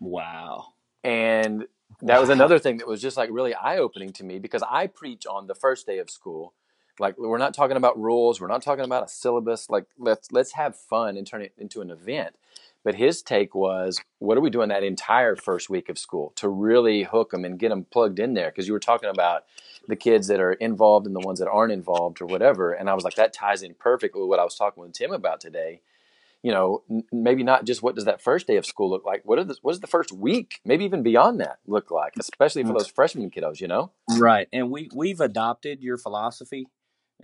wow. 0.00 0.68
And 1.02 1.66
that 2.00 2.20
was 2.20 2.30
another 2.30 2.58
thing 2.58 2.78
that 2.78 2.88
was 2.88 3.00
just 3.00 3.16
like 3.16 3.28
really 3.30 3.54
eye 3.54 3.78
opening 3.78 4.12
to 4.14 4.24
me 4.24 4.38
because 4.38 4.62
I 4.68 4.86
preach 4.86 5.26
on 5.26 5.46
the 5.46 5.54
first 5.54 5.86
day 5.86 5.98
of 5.98 6.10
school. 6.10 6.54
Like 6.98 7.18
we're 7.18 7.38
not 7.38 7.54
talking 7.54 7.76
about 7.76 7.98
rules, 7.98 8.40
we're 8.40 8.48
not 8.48 8.62
talking 8.62 8.84
about 8.84 9.04
a 9.04 9.08
syllabus. 9.08 9.68
Like 9.70 9.86
let's 9.98 10.30
let's 10.32 10.52
have 10.52 10.76
fun 10.76 11.16
and 11.16 11.26
turn 11.26 11.42
it 11.42 11.52
into 11.58 11.80
an 11.80 11.90
event. 11.90 12.36
But 12.84 12.96
his 12.96 13.22
take 13.22 13.54
was, 13.54 14.02
what 14.18 14.36
are 14.36 14.42
we 14.42 14.50
doing 14.50 14.68
that 14.68 14.84
entire 14.84 15.36
first 15.36 15.70
week 15.70 15.88
of 15.88 15.98
school 15.98 16.34
to 16.36 16.50
really 16.50 17.04
hook 17.04 17.30
them 17.30 17.42
and 17.42 17.58
get 17.58 17.70
them 17.70 17.86
plugged 17.90 18.18
in 18.18 18.34
there? 18.34 18.50
Because 18.50 18.66
you 18.66 18.74
were 18.74 18.80
talking 18.80 19.08
about 19.08 19.44
the 19.88 19.96
kids 19.96 20.26
that 20.26 20.38
are 20.38 20.52
involved 20.52 21.06
and 21.06 21.16
the 21.16 21.20
ones 21.20 21.38
that 21.38 21.48
aren't 21.48 21.72
involved 21.72 22.20
or 22.20 22.26
whatever. 22.26 22.74
And 22.74 22.90
I 22.90 22.94
was 22.94 23.02
like, 23.02 23.14
that 23.14 23.32
ties 23.32 23.62
in 23.62 23.72
perfectly 23.72 24.20
with 24.20 24.28
what 24.28 24.38
I 24.38 24.44
was 24.44 24.54
talking 24.54 24.82
with 24.82 24.92
Tim 24.92 25.12
about 25.12 25.40
today 25.40 25.80
you 26.44 26.52
know, 26.52 26.82
n- 26.90 27.04
maybe 27.10 27.42
not 27.42 27.64
just 27.64 27.82
what 27.82 27.94
does 27.94 28.04
that 28.04 28.20
first 28.20 28.46
day 28.46 28.56
of 28.56 28.66
school 28.66 28.90
look 28.90 29.04
like. 29.06 29.22
What 29.24 29.38
are 29.38 29.44
the, 29.44 29.56
what 29.62 29.72
does 29.72 29.80
the 29.80 29.86
first 29.86 30.12
week, 30.12 30.60
maybe 30.62 30.84
even 30.84 31.02
beyond 31.02 31.40
that, 31.40 31.58
look 31.66 31.90
like, 31.90 32.12
especially 32.20 32.62
for 32.64 32.74
those 32.74 32.86
freshman 32.86 33.30
kiddos. 33.30 33.62
You 33.62 33.68
know? 33.68 33.92
Right, 34.18 34.46
and 34.52 34.70
we 34.70 34.90
we've 34.94 35.20
adopted 35.20 35.82
your 35.82 35.96
philosophy, 35.96 36.68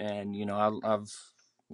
and 0.01 0.35
you 0.35 0.47
know 0.47 0.81
I, 0.83 0.95
I've 0.95 1.13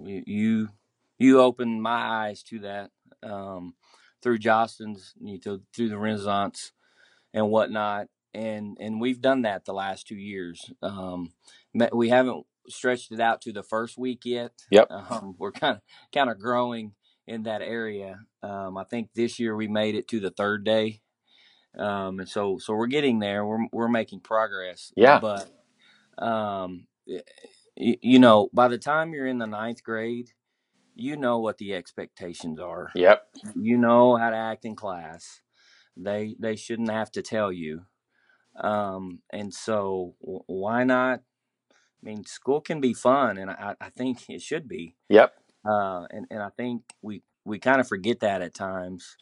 you 0.05 0.69
you 1.17 1.41
opened 1.41 1.81
my 1.81 2.27
eyes 2.27 2.43
to 2.43 2.59
that 2.59 2.91
um, 3.23 3.73
through 4.21 4.37
Jostens, 4.37 5.13
you 5.19 5.39
know, 5.43 5.59
through 5.75 5.89
the 5.89 5.97
Renaissance 5.97 6.71
and 7.33 7.49
whatnot, 7.49 8.07
and 8.33 8.77
and 8.79 9.01
we've 9.01 9.21
done 9.21 9.43
that 9.43 9.65
the 9.65 9.73
last 9.73 10.07
two 10.07 10.15
years. 10.15 10.71
Um, 10.83 11.31
we 11.91 12.09
haven't 12.09 12.45
stretched 12.69 13.11
it 13.11 13.19
out 13.19 13.41
to 13.41 13.53
the 13.53 13.63
first 13.63 13.97
week 13.97 14.21
yet. 14.25 14.51
Yep. 14.69 14.91
Um, 14.91 15.35
we're 15.39 15.51
kind 15.51 15.77
of 15.77 15.81
kind 16.13 16.29
of 16.29 16.37
growing 16.39 16.93
in 17.25 17.43
that 17.43 17.61
area. 17.61 18.19
Um, 18.43 18.77
I 18.77 18.83
think 18.83 19.09
this 19.15 19.39
year 19.39 19.55
we 19.55 19.67
made 19.67 19.95
it 19.95 20.07
to 20.09 20.19
the 20.19 20.31
third 20.31 20.63
day, 20.63 21.01
um, 21.79 22.19
and 22.19 22.29
so 22.29 22.57
so 22.59 22.73
we're 22.73 22.87
getting 22.87 23.19
there. 23.19 23.45
We're 23.45 23.65
we're 23.71 23.87
making 23.87 24.19
progress. 24.19 24.91
Yeah. 24.95 25.19
But 25.19 25.49
um, 26.23 26.87
you, 27.77 27.95
you 28.01 28.19
know, 28.19 28.49
by 28.53 28.67
the 28.67 28.77
time 28.77 29.13
you're 29.13 29.27
in 29.27 29.37
the 29.37 29.47
ninth 29.47 29.83
grade, 29.83 30.31
you 30.95 31.15
know 31.15 31.39
what 31.39 31.57
the 31.57 31.75
expectations 31.75 32.59
are. 32.59 32.89
Yep. 32.95 33.23
You 33.55 33.77
know 33.77 34.15
how 34.17 34.31
to 34.31 34.35
act 34.35 34.65
in 34.65 34.75
class. 34.75 35.41
They 35.95 36.35
they 36.39 36.55
shouldn't 36.55 36.91
have 36.91 37.11
to 37.11 37.21
tell 37.21 37.51
you. 37.51 37.83
Um, 38.59 39.19
and 39.31 39.53
so 39.53 40.15
w- 40.21 40.43
why 40.47 40.83
not? 40.83 41.21
I 41.71 41.75
mean, 42.03 42.25
school 42.25 42.61
can 42.61 42.81
be 42.81 42.93
fun, 42.93 43.37
and 43.37 43.49
I, 43.49 43.75
I 43.79 43.89
think 43.89 44.29
it 44.29 44.41
should 44.41 44.67
be. 44.67 44.95
Yep. 45.09 45.33
Uh, 45.67 46.05
and 46.11 46.25
and 46.29 46.41
I 46.41 46.49
think 46.49 46.83
we 47.01 47.23
we 47.45 47.59
kind 47.59 47.79
of 47.79 47.87
forget 47.87 48.19
that 48.21 48.41
at 48.41 48.53
times 48.53 49.17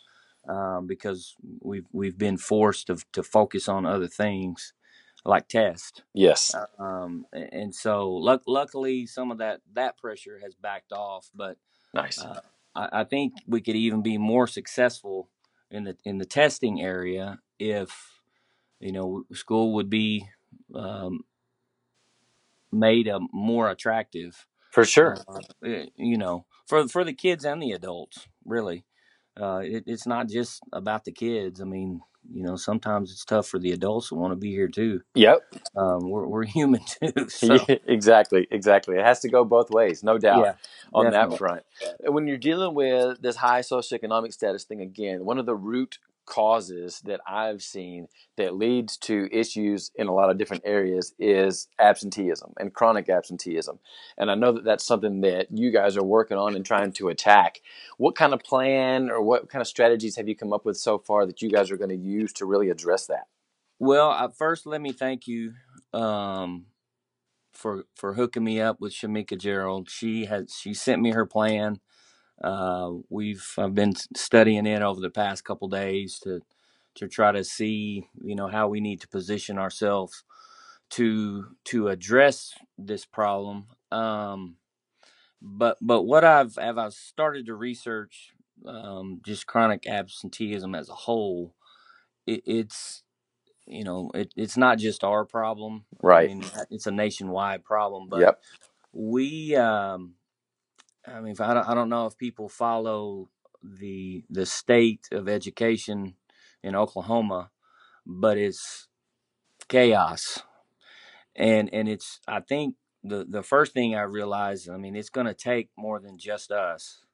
um, 0.48 0.88
because 0.88 1.36
we've 1.62 1.88
we've 1.92 2.18
been 2.18 2.38
forced 2.38 2.88
to 2.88 2.98
to 3.14 3.24
focus 3.24 3.68
on 3.68 3.86
other 3.86 4.08
things 4.08 4.74
like 5.26 5.48
test. 5.48 6.04
Yes. 6.14 6.56
Um, 6.80 7.26
and 7.34 7.74
so 7.74 8.10
luck, 8.12 8.44
luckily 8.48 9.06
some 9.06 9.32
of 9.32 9.40
that 9.40 9.62
that 9.74 9.98
pressure 9.98 10.40
has 10.44 10.56
backed 10.56 10.92
off, 10.92 11.30
but 11.34 11.58
Nice. 11.94 12.22
uh, 12.24 12.40
I, 12.76 13.02
I 13.02 13.04
think 13.04 13.34
we 13.48 13.62
could 13.62 13.76
even 13.76 14.02
be 14.02 14.18
more 14.18 14.48
successful 14.48 15.30
in 15.72 15.86
the 15.86 15.98
in 16.06 16.20
the 16.20 16.26
testing 16.26 16.82
area 16.82 17.40
if 17.60 18.22
you 18.80 18.92
know 18.92 19.24
school 19.34 19.74
would 19.74 19.90
be 19.90 20.28
um, 20.76 21.22
made 22.72 23.08
a 23.08 23.20
more 23.32 23.70
attractive 23.70 24.46
For 24.72 24.86
sure. 24.86 25.18
uh, 25.28 25.40
you 25.96 26.18
know 26.18 26.46
for 26.68 26.88
for 26.88 27.04
the 27.04 27.14
kids 27.14 27.46
and 27.46 27.62
the 27.62 27.72
adults 27.72 28.28
really 28.46 28.86
uh, 29.40 29.62
it, 29.64 29.84
it's 29.88 30.06
not 30.06 30.30
just 30.30 30.62
about 30.72 31.06
the 31.06 31.12
kids 31.12 31.62
i 31.62 31.64
mean 31.66 32.02
you 32.34 32.44
know 32.44 32.56
sometimes 32.56 33.12
it's 33.12 33.26
tough 33.26 33.48
for 33.48 33.60
the 33.60 33.72
adults 33.72 34.08
who 34.08 34.16
want 34.16 34.32
to 34.32 34.36
be 34.36 34.52
here 34.52 34.68
too 34.68 35.02
Yep. 35.16 35.42
um, 35.76 36.10
we're, 36.10 36.28
we're 36.28 36.44
human 36.58 36.82
too 36.82 37.30
so 37.30 37.56
Yeah, 37.68 37.78
exactly. 37.86 38.48
Exactly. 38.52 38.98
It 38.98 39.06
has 39.06 39.20
to 39.22 39.30
go 39.30 39.44
both 39.46 39.70
ways, 39.70 40.04
no 40.04 40.18
doubt. 40.18 40.44
yeah 40.44 40.54
on 40.94 41.12
that 41.12 41.38
front. 41.38 41.64
When 42.02 42.28
you're 42.28 42.38
dealing 42.38 42.74
with 42.74 43.22
this 43.22 43.36
high 43.36 43.62
socioeconomic 43.62 44.32
status 44.32 44.64
thing 44.64 44.82
again, 44.82 45.26
one 45.26 45.38
of 45.38 45.46
the 45.46 45.56
root 45.56 45.98
causes 46.26 47.02
that 47.06 47.22
I've 47.28 47.62
seen 47.62 48.08
that 48.38 48.56
leads 48.56 48.98
to 48.98 49.30
issues 49.32 49.92
in 49.96 50.08
a 50.08 50.14
lot 50.14 50.30
of 50.30 50.38
different 50.38 50.64
areas 50.66 51.14
is 51.20 51.68
absenteeism 51.80 52.54
and 52.60 52.74
chronic 52.74 53.10
absenteeism. 53.10 53.80
And 54.18 54.32
I 54.32 54.36
know 54.36 54.52
that 54.54 54.64
that's 54.64 54.86
something 54.86 55.22
that 55.22 55.48
you 55.52 55.72
guys 55.72 55.98
are 55.98 56.04
working 56.04 56.38
on 56.38 56.56
and 56.56 56.66
trying 56.66 56.92
to 56.94 57.10
attack. 57.10 57.62
What 57.98 58.16
kind 58.16 58.34
of 58.34 58.42
plan 58.42 59.10
or 59.10 59.22
what 59.22 59.50
kind 59.50 59.62
of 59.62 59.68
strategies 59.68 60.16
have 60.18 60.28
you 60.28 60.36
come 60.36 60.54
up 60.54 60.66
with 60.66 60.78
so 60.78 60.98
far 60.98 61.26
that 61.26 61.42
you 61.42 61.50
guys 61.50 61.72
are 61.72 61.78
going 61.78 61.90
to 61.90 61.96
use 61.96 62.34
to 62.34 62.46
really 62.46 62.70
address 62.70 63.08
that? 63.08 63.28
well 63.80 64.12
uh, 64.12 64.30
first 64.30 64.66
let 64.66 64.82
me 64.82 64.92
thank 64.92 65.28
you 65.28 65.54
um, 65.94 66.66
for 67.54 67.86
for 67.96 68.14
hooking 68.14 68.44
me 68.44 68.60
up 68.60 68.80
with 68.80 68.94
Shamika 68.94 69.38
Gerald. 69.38 69.90
She 69.90 70.26
has 70.26 70.54
she 70.54 70.74
sent 70.74 71.02
me 71.02 71.12
her 71.12 71.26
plan. 71.26 71.80
Uh, 72.44 72.92
we've 73.10 73.46
I've 73.58 73.76
been 73.76 73.94
studying 74.16 74.66
it 74.68 74.82
over 74.84 75.02
the 75.02 75.10
past 75.12 75.46
couple 75.46 75.70
days 75.70 76.20
to 76.24 76.42
to 76.96 77.08
try 77.08 77.32
to 77.32 77.44
see 77.44 78.08
you 78.24 78.36
know 78.36 78.48
how 78.48 78.68
we 78.70 78.82
need 78.82 79.02
to 79.02 79.08
position 79.10 79.58
ourselves 79.60 80.24
to 80.92 81.48
to 81.66 81.90
address 81.90 82.54
this 82.78 83.06
problem. 83.06 83.68
Um, 83.92 84.58
but 85.42 85.78
but 85.82 86.04
what 86.04 86.26
I've 86.26 86.56
have 86.58 86.78
I 86.80 86.90
started 86.90 87.48
to 87.48 87.56
research 87.56 88.34
um, 88.68 89.22
just 89.26 89.48
chronic 89.48 89.88
absenteeism 89.88 90.76
as 90.76 90.90
a 90.90 90.96
whole. 90.96 91.56
It, 92.28 92.44
it's 92.46 93.04
you 93.68 93.84
know 93.86 94.12
it, 94.16 94.34
it's 94.38 94.58
not 94.58 94.80
just 94.80 95.04
our 95.04 95.26
problem. 95.26 95.86
I 96.12 96.18
Right. 96.18 96.24
mean 96.24 96.52
it's 96.72 96.88
a 96.88 96.92
nationwide 96.92 97.64
problem, 97.66 98.10
but 98.10 98.28
Yep. 98.28 98.42
we 98.94 99.56
um, 99.56 100.16
I 101.08 101.22
mean, 101.22 101.36
I 101.40 101.54
don't, 101.54 101.68
I 101.70 101.74
don't 101.76 101.90
know 101.90 102.06
if 102.06 102.18
people 102.18 102.50
follow 102.50 103.30
the 103.64 104.24
the 104.30 104.46
state 104.46 105.08
of 105.12 105.28
education 105.28 106.16
in 106.64 106.76
Oklahoma, 106.76 107.52
but 108.06 108.38
it's 108.38 108.88
chaos, 109.68 110.44
and 111.36 111.74
and 111.74 111.88
it's 111.88 112.20
I 112.28 112.40
think 112.40 112.76
the 113.04 113.26
the 113.28 113.44
first 113.44 113.74
thing 113.74 113.96
I 113.96 114.02
realized, 114.02 114.70
I 114.70 114.78
mean, 114.78 114.96
it's 114.96 115.10
going 115.10 115.28
to 115.28 115.34
take 115.34 115.70
more 115.78 116.00
than 116.00 116.18
just 116.18 116.52
us 116.52 117.06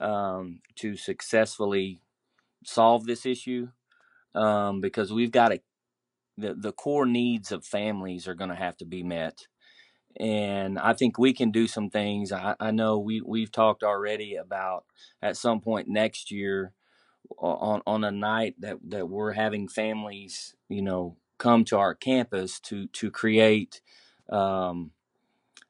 um, 0.00 0.60
to 0.76 0.96
successfully 0.96 2.00
solve 2.64 3.06
this 3.06 3.24
issue, 3.24 3.68
um, 4.34 4.80
because 4.80 5.12
we've 5.12 5.30
got 5.30 5.48
to 5.48 5.60
the 6.36 6.54
the 6.54 6.72
core 6.72 7.06
needs 7.06 7.50
of 7.50 7.64
families 7.64 8.28
are 8.28 8.34
going 8.34 8.50
to 8.50 8.56
have 8.56 8.76
to 8.78 8.84
be 8.84 9.02
met 9.02 9.46
and 10.18 10.78
I 10.78 10.94
think 10.94 11.18
we 11.18 11.32
can 11.32 11.50
do 11.50 11.66
some 11.66 11.90
things. 11.90 12.32
I, 12.32 12.56
I 12.60 12.70
know 12.70 12.98
we 12.98 13.20
we've 13.20 13.52
talked 13.52 13.82
already 13.82 14.36
about 14.36 14.84
at 15.22 15.36
some 15.36 15.60
point 15.60 15.88
next 15.88 16.30
year 16.30 16.72
on 17.38 17.82
on 17.86 18.04
a 18.04 18.10
night 18.10 18.56
that 18.60 18.78
that 18.88 19.08
we're 19.08 19.32
having 19.32 19.68
families, 19.68 20.54
you 20.68 20.82
know, 20.82 21.16
come 21.38 21.64
to 21.66 21.78
our 21.78 21.94
campus 21.94 22.60
to 22.60 22.86
to 22.88 23.10
create 23.10 23.80
um, 24.30 24.92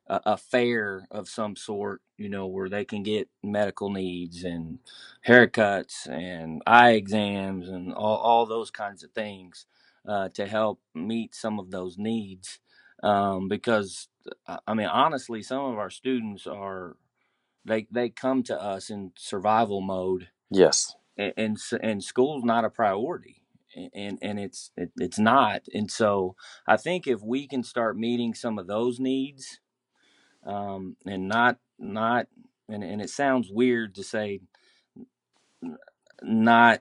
a, 0.09 0.21
a 0.27 0.37
fair 0.37 1.07
of 1.11 1.29
some 1.29 1.57
sort, 1.57 2.03
you 2.17 2.29
know, 2.29 2.47
where 2.47 2.69
they 2.69 2.85
can 2.85 3.03
get 3.03 3.29
medical 3.43 3.91
needs 3.91 4.45
and 4.45 4.79
haircuts 5.27 6.09
and 6.09 6.63
eye 6.67 6.93
exams 6.93 7.69
and 7.69 7.93
all, 7.93 8.19
all 8.19 8.47
those 8.47 8.71
kinds 8.71 9.03
of 9.03 9.11
things 9.13 9.67
uh, 10.07 10.29
to 10.31 10.47
help 10.47 10.81
meet 10.95 11.35
some 11.35 11.59
of 11.59 11.71
those 11.71 11.99
needs. 11.99 12.61
Um, 13.03 13.49
because 13.49 14.09
I 14.67 14.75
mean, 14.75 14.87
honestly, 14.87 15.43
some 15.43 15.65
of 15.65 15.79
our 15.79 15.91
students 15.91 16.47
are 16.47 16.97
they 17.65 17.87
they 17.91 18.09
come 18.11 18.43
to 18.45 18.61
us 18.61 18.91
in 18.91 19.13
survival 19.17 19.81
mode, 19.81 20.29
Yes. 20.51 20.95
and 21.17 21.33
and, 21.37 21.59
and 21.83 22.05
school's 22.05 22.45
not 22.45 22.65
a 22.65 22.71
priority, 22.71 23.43
and 23.95 24.19
and 24.23 24.39
it's 24.39 24.71
it, 24.77 24.91
it's 24.97 25.19
not. 25.19 25.63
And 25.75 25.91
so 25.91 26.37
I 26.67 26.77
think 26.77 27.07
if 27.07 27.23
we 27.23 27.47
can 27.47 27.63
start 27.63 27.99
meeting 27.99 28.35
some 28.35 28.59
of 28.59 28.67
those 28.67 29.01
needs, 29.01 29.61
um, 30.45 30.97
and 31.07 31.29
not 31.29 31.59
not 31.79 32.27
and, 32.69 32.83
and 32.85 33.01
it 33.03 33.11
sounds 33.11 33.51
weird 33.51 33.95
to 33.97 34.03
say 34.03 34.41
not 36.23 36.81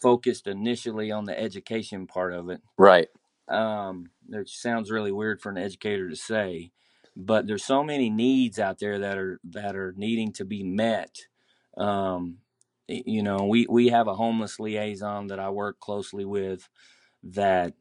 focused 0.00 0.46
initially 0.46 1.10
on 1.10 1.24
the 1.24 1.38
education 1.38 2.06
part 2.06 2.32
of 2.32 2.50
it 2.50 2.60
Right. 2.78 3.08
um 3.48 4.10
it 4.30 4.48
sounds 4.48 4.90
really 4.90 5.12
weird 5.12 5.40
for 5.40 5.50
an 5.50 5.58
educator 5.58 6.08
to 6.10 6.16
say 6.16 6.72
but 7.16 7.46
there's 7.46 7.64
so 7.64 7.84
many 7.84 8.10
needs 8.10 8.58
out 8.58 8.78
there 8.78 8.98
that 9.00 9.18
are 9.18 9.40
that 9.44 9.76
are 9.76 9.94
needing 9.96 10.32
to 10.32 10.44
be 10.44 10.62
met 10.64 11.16
um 11.78 12.38
you 12.88 13.22
know 13.22 13.44
we 13.46 13.66
we 13.68 13.88
have 13.88 14.08
a 14.08 14.14
homeless 14.16 14.60
liaison 14.60 15.28
that 15.28 15.40
I 15.40 15.50
work 15.50 15.80
closely 15.80 16.24
with 16.24 16.68
that 17.24 17.74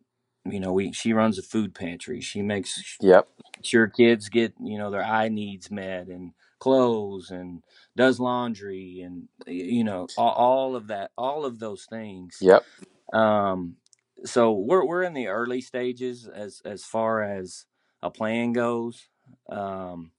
you 0.45 0.59
know 0.59 0.73
we 0.73 0.93
she 0.93 1.13
runs 1.13 1.39
a 1.39 1.43
food 1.43 1.75
pantry 1.75 2.21
she 2.21 2.41
makes 2.43 2.99
Yep. 3.01 3.27
sure 3.63 3.87
kids 3.87 4.29
get 4.29 4.53
you 4.63 4.77
know 4.79 4.91
their 4.91 5.03
eye 5.05 5.29
needs 5.29 5.71
met 5.71 6.07
and 6.07 6.33
clothes 6.59 7.31
and 7.31 7.63
does 7.97 8.19
laundry 8.19 9.01
and 9.01 9.29
you 9.47 9.83
know 9.85 10.07
all, 10.17 10.31
all 10.33 10.77
of 10.77 10.87
that 10.87 11.11
all 11.17 11.45
of 11.45 11.59
those 11.59 11.85
things 11.89 12.41
Yep. 12.41 12.65
um 13.13 13.75
so 14.23 14.53
we're 14.53 14.85
we're 14.85 15.03
in 15.03 15.13
the 15.13 15.27
early 15.27 15.61
stages 15.61 16.27
as 16.27 16.61
as 16.65 16.83
far 16.85 17.21
as 17.23 17.65
a 18.01 18.09
plan 18.09 18.53
goes 18.53 19.07
um 19.49 20.11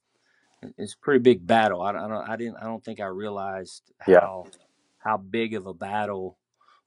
it's 0.78 0.94
a 0.94 0.98
pretty 0.98 1.20
big 1.20 1.46
battle 1.46 1.82
i, 1.82 1.92
don't- 1.92 2.04
I 2.04 2.08
don't 2.08 2.28
i 2.30 2.36
didn't 2.36 2.56
i 2.56 2.64
don't 2.64 2.84
think 2.84 3.00
i 3.00 3.06
realized 3.06 3.92
Yeah. 4.06 4.20
how 4.20 4.46
how 4.98 5.16
big 5.16 5.54
of 5.54 5.66
a 5.66 5.74
battle 5.74 6.38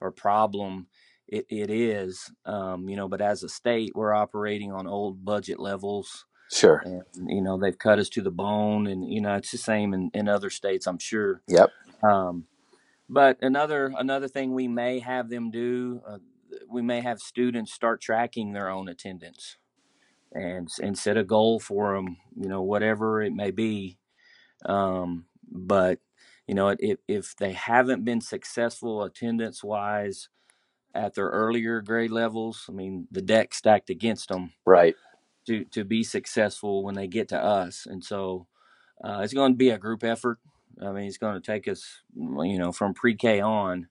or 0.01 0.11
problem 0.11 0.87
it, 1.27 1.45
it 1.49 1.69
is 1.69 2.29
um 2.45 2.89
you 2.89 2.95
know 2.95 3.07
but 3.07 3.21
as 3.21 3.43
a 3.43 3.49
state 3.49 3.93
we're 3.95 4.13
operating 4.13 4.71
on 4.71 4.87
old 4.87 5.23
budget 5.25 5.59
levels 5.59 6.25
Sure. 6.51 6.81
and 6.85 7.03
you 7.29 7.41
know 7.41 7.57
they've 7.57 7.77
cut 7.77 7.99
us 7.99 8.09
to 8.09 8.21
the 8.21 8.31
bone 8.31 8.87
and 8.87 9.07
you 9.11 9.21
know 9.21 9.35
it's 9.35 9.51
the 9.51 9.57
same 9.57 9.93
in, 9.93 10.09
in 10.13 10.27
other 10.27 10.49
states 10.49 10.87
i'm 10.87 10.99
sure 10.99 11.41
Yep. 11.47 11.69
um, 12.03 12.45
but 13.07 13.37
another 13.41 13.91
another 13.97 14.27
thing 14.27 14.53
we 14.53 14.67
may 14.67 14.99
have 14.99 15.29
them 15.29 15.51
do 15.51 16.01
uh, 16.07 16.17
we 16.69 16.81
may 16.81 17.01
have 17.01 17.19
students 17.19 17.73
start 17.73 18.01
tracking 18.01 18.53
their 18.53 18.69
own 18.69 18.87
attendance 18.89 19.57
and 20.33 20.69
and 20.81 20.97
set 20.97 21.17
a 21.17 21.23
goal 21.23 21.59
for 21.59 21.95
them 21.95 22.17
you 22.35 22.47
know 22.49 22.61
whatever 22.61 23.21
it 23.21 23.33
may 23.33 23.51
be 23.51 23.97
um, 24.65 25.25
but 25.51 25.99
you 26.47 26.55
know 26.55 26.75
if, 26.79 26.99
if 27.07 27.35
they 27.37 27.53
haven't 27.53 28.05
been 28.05 28.21
successful 28.21 29.03
attendance 29.03 29.63
wise 29.63 30.29
at 30.95 31.13
their 31.15 31.27
earlier 31.29 31.81
grade 31.81 32.11
levels 32.11 32.65
i 32.69 32.71
mean 32.71 33.07
the 33.11 33.21
deck 33.21 33.53
stacked 33.53 33.89
against 33.89 34.29
them 34.29 34.51
Right. 34.65 34.95
to 35.47 35.65
to 35.65 35.83
be 35.83 36.03
successful 36.03 36.83
when 36.83 36.95
they 36.95 37.07
get 37.07 37.29
to 37.29 37.43
us. 37.43 37.85
And 37.85 38.03
so 38.03 38.47
uh, 39.03 39.21
it's 39.23 39.33
going 39.33 39.53
to 39.53 39.57
be 39.57 39.69
a 39.69 39.77
group 39.77 40.03
effort. 40.03 40.39
I 40.81 40.91
mean, 40.91 41.05
it's 41.05 41.17
going 41.17 41.35
to 41.39 41.45
take 41.45 41.67
us, 41.67 41.85
you 42.15 42.57
know, 42.57 42.71
from 42.71 42.93
pre-K 42.93 43.41
on 43.41 43.87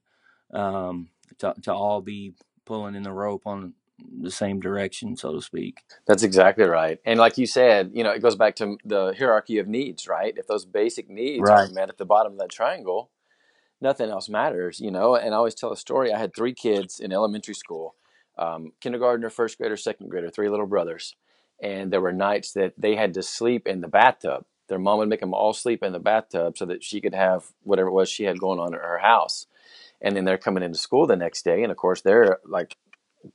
um, 0.55 1.11
to 1.39 1.55
to 1.63 1.73
all 1.75 2.01
be 2.01 2.35
pulling 2.69 2.97
in 2.97 3.05
the 3.05 3.13
rope 3.15 3.45
on 3.47 3.75
the 4.23 4.33
same 4.33 4.61
direction, 4.61 5.17
so 5.17 5.35
to 5.35 5.43
speak. 5.43 5.85
That's 6.07 6.25
exactly 6.25 6.67
right. 6.67 7.01
And 7.07 7.21
like 7.21 7.39
you 7.39 7.47
said, 7.47 7.93
you 7.95 8.05
know, 8.05 8.13
it 8.13 8.23
goes 8.23 8.37
back 8.37 8.57
to 8.59 8.79
the 8.85 9.15
hierarchy 9.19 9.59
of 9.59 9.69
needs, 9.69 10.09
right? 10.09 10.35
If 10.37 10.49
those 10.49 10.67
basic 10.67 11.11
needs 11.11 11.51
Right. 11.51 11.51
aren't 11.51 11.75
met 11.75 11.91
at 11.91 11.99
the 11.99 12.07
bottom 12.07 12.35
of 12.35 12.39
that 12.41 12.51
triangle, 12.53 13.11
nothing 13.81 14.11
else 14.11 14.29
matters, 14.31 14.81
you 14.81 14.93
know. 14.93 15.17
And 15.17 15.35
I 15.35 15.39
always 15.39 15.57
tell 15.57 15.73
a 15.73 15.79
story. 15.79 16.13
I 16.13 16.19
had 16.19 16.35
three 16.37 16.55
kids 16.55 17.01
in 17.01 17.13
elementary 17.13 17.55
school 17.55 17.97
um, 18.39 18.73
kindergartner, 18.83 19.31
first 19.31 19.59
grader, 19.59 19.77
second 19.77 20.11
grader, 20.11 20.31
three 20.31 20.51
little 20.51 20.67
brothers. 20.67 21.17
And 21.63 21.93
there 21.93 22.03
were 22.03 22.13
nights 22.15 22.53
that 22.55 22.75
they 22.79 22.97
had 22.97 23.15
to 23.17 23.25
sleep 23.25 23.67
in 23.69 23.83
the 23.83 23.89
bathtub. 23.89 24.47
Their 24.69 24.79
mom 24.79 25.01
would 25.01 25.11
make 25.11 25.21
them 25.21 25.35
all 25.35 25.55
sleep 25.55 25.83
in 25.83 25.93
the 25.93 26.01
bathtub 26.01 26.59
so 26.59 26.67
that 26.67 26.85
she 26.85 27.03
could 27.03 27.17
have 27.17 27.47
whatever 27.65 27.89
it 27.91 27.95
was 27.95 28.11
she 28.11 28.25
had 28.25 28.39
going 28.41 28.61
on 28.61 28.75
at 28.75 28.81
her 28.83 28.99
house. 29.01 29.49
And 30.01 30.17
then 30.17 30.25
they're 30.25 30.39
coming 30.39 30.63
into 30.63 30.79
school 30.79 31.07
the 31.07 31.17
next 31.17 31.45
day. 31.45 31.63
And 31.63 31.73
of 31.73 31.77
course, 31.77 32.03
they're 32.03 32.39
like 32.45 32.77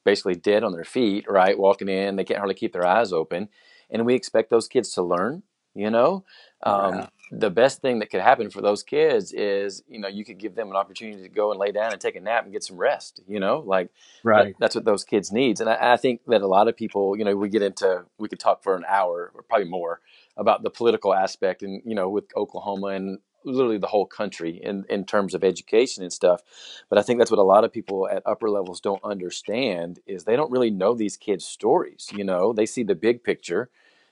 basically 0.05 0.35
dead 0.35 0.63
on 0.63 0.71
their 0.71 0.85
feet, 0.85 1.25
right? 1.29 1.57
Walking 1.57 1.89
in, 1.89 2.15
they 2.15 2.23
can't 2.23 2.39
hardly 2.39 2.55
keep 2.55 2.73
their 2.73 2.85
eyes 2.85 3.11
open. 3.11 3.49
And 3.89 4.05
we 4.05 4.15
expect 4.15 4.49
those 4.49 4.67
kids 4.67 4.93
to 4.93 5.03
learn, 5.03 5.43
you 5.75 5.89
know? 5.89 6.23
Um, 6.63 6.95
Yeah. 6.95 7.07
the 7.31 7.49
best 7.49 7.81
thing 7.81 7.99
that 7.99 8.09
could 8.11 8.21
happen 8.21 8.49
for 8.49 8.61
those 8.61 8.83
kids 8.83 9.33
is, 9.33 9.83
you 9.87 9.99
know, 9.99 10.07
you 10.07 10.23
could 10.23 10.37
give 10.37 10.55
them 10.55 10.69
an 10.69 10.75
opportunity 10.75 11.23
to 11.23 11.29
go 11.29 11.51
and 11.51 11.59
lay 11.59 11.71
down 11.71 11.91
and 11.91 11.99
take 11.99 12.15
a 12.15 12.19
nap 12.19 12.43
and 12.43 12.53
get 12.53 12.63
some 12.63 12.77
rest, 12.77 13.21
you 13.27 13.39
know? 13.39 13.63
Like, 13.65 13.87
that, 13.87 14.23
Right. 14.23 14.55
that's 14.59 14.75
what 14.75 14.85
those 14.85 15.03
kids 15.03 15.31
needs. 15.31 15.59
And 15.59 15.69
I, 15.69 15.93
I 15.93 15.97
think 15.97 16.21
that 16.27 16.41
a 16.41 16.47
lot 16.47 16.67
of 16.67 16.77
people, 16.77 17.17
you 17.17 17.25
know, 17.25 17.35
we 17.35 17.49
get 17.49 17.61
into, 17.61 18.05
we 18.17 18.29
could 18.29 18.39
talk 18.39 18.63
for 18.63 18.75
an 18.75 18.85
hour 18.87 19.31
or 19.33 19.41
probably 19.43 19.67
more 19.67 19.99
about 20.37 20.63
the 20.63 20.69
political 20.69 21.13
aspect 21.13 21.61
and, 21.63 21.81
you 21.85 21.95
know, 21.95 22.07
with 22.07 22.25
Oklahoma 22.37 22.87
and 22.87 23.19
literally 23.45 23.77
the 23.77 23.87
whole 23.87 24.05
country 24.05 24.59
in, 24.61 24.85
in 24.89 25.05
terms 25.05 25.33
of 25.33 25.43
education 25.43 26.03
and 26.03 26.13
stuff. 26.13 26.41
But 26.89 26.99
I 26.99 27.01
think 27.01 27.19
that's 27.19 27.31
what 27.31 27.39
a 27.39 27.43
lot 27.43 27.63
of 27.63 27.71
people 27.71 28.07
at 28.09 28.23
upper 28.25 28.49
levels 28.49 28.79
don't 28.81 29.03
understand 29.03 29.99
is 30.05 30.23
they 30.23 30.35
don't 30.35 30.51
really 30.51 30.71
know 30.71 30.93
these 30.93 31.17
kids' 31.17 31.45
stories. 31.45 32.09
You 32.13 32.23
know, 32.23 32.53
they 32.53 32.65
see 32.65 32.83
the 32.83 32.95
big 32.95 33.23
picture 33.23 33.69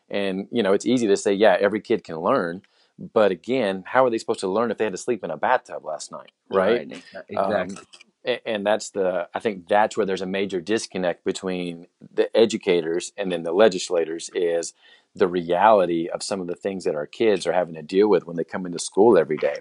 and, 0.09 0.47
you 0.51 0.61
know, 0.61 0.73
it's 0.73 0.85
easy 0.85 1.07
to 1.07 1.17
say, 1.17 1.33
yeah, 1.33 1.57
every 1.59 1.79
kid 1.79 2.03
can 2.03 2.17
learn. 2.17 2.63
But 3.00 3.31
again, 3.31 3.83
how 3.88 4.05
are 4.05 4.09
they 4.09 4.17
supposed 4.17 4.41
to 4.41 4.47
learn 4.47 4.69
if 4.69 4.77
they 4.77 4.83
had 4.83 4.93
to 4.93 4.97
sleep 4.97 5.23
in 5.23 5.31
a 5.31 5.38
bathtub 5.38 5.85
last 5.85 6.11
night? 6.11 6.31
Right. 6.50 6.91
Right. 7.13 7.38
Um, 7.38 7.67
Exactly. 7.67 8.41
and 8.45 8.65
that's 8.65 8.91
the 8.91 9.27
i 9.33 9.39
think 9.39 9.67
that's 9.67 9.97
where 9.97 10.05
there's 10.05 10.21
a 10.21 10.27
major 10.27 10.61
disconnect 10.61 11.23
between 11.23 11.88
the 12.13 12.35
educators 12.38 13.11
and 13.17 13.31
then 13.31 13.41
the 13.41 13.51
legislators 13.51 14.29
is 14.35 14.73
the 15.15 15.27
reality 15.27 16.08
of 16.08 16.24
some 16.24 16.41
of 16.41 16.48
the 16.48 16.56
things 16.56 16.86
that 16.86 16.96
our 16.96 17.08
kids 17.08 17.46
are 17.46 17.53
having 17.53 17.75
to 17.75 17.82
deal 17.82 18.08
with 18.08 18.25
when 18.25 18.38
they 18.38 18.44
come 18.44 18.65
into 18.65 18.80
school 18.80 19.18
every 19.18 19.38
day. 19.38 19.56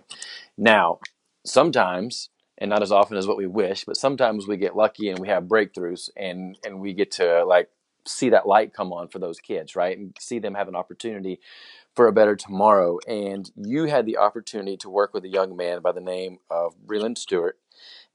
Now 0.56 1.00
sometimes 1.44 2.30
and 2.58 2.68
not 2.68 2.82
as 2.82 2.92
often 2.92 3.16
as 3.16 3.26
what 3.26 3.38
we 3.38 3.46
wish 3.46 3.84
but 3.84 3.96
sometimes 3.96 4.46
we 4.46 4.56
get 4.56 4.76
lucky 4.76 5.08
and 5.08 5.18
we 5.18 5.28
have 5.28 5.44
breakthroughs 5.44 6.10
and 6.16 6.58
and 6.64 6.80
we 6.80 6.92
get 6.92 7.10
to 7.10 7.44
like 7.44 7.70
see 8.06 8.30
that 8.30 8.46
light 8.46 8.74
come 8.74 8.92
on 8.92 9.08
for 9.08 9.18
those 9.18 9.40
kids 9.40 9.74
right? 9.74 9.96
And 9.96 10.14
see 10.20 10.38
them 10.38 10.54
have 10.54 10.68
an 10.68 10.76
opportunity 10.76 11.40
for 11.94 12.06
a 12.06 12.12
better 12.12 12.36
tomorrow. 12.36 12.98
And 13.08 13.50
you 13.56 13.84
had 13.84 14.06
the 14.06 14.18
opportunity 14.18 14.76
to 14.78 14.90
work 14.90 15.12
with 15.14 15.24
a 15.24 15.28
young 15.28 15.56
man 15.56 15.80
by 15.80 15.92
the 15.92 16.00
name 16.00 16.38
of 16.50 16.74
breland 16.86 17.18
stewart. 17.18 17.58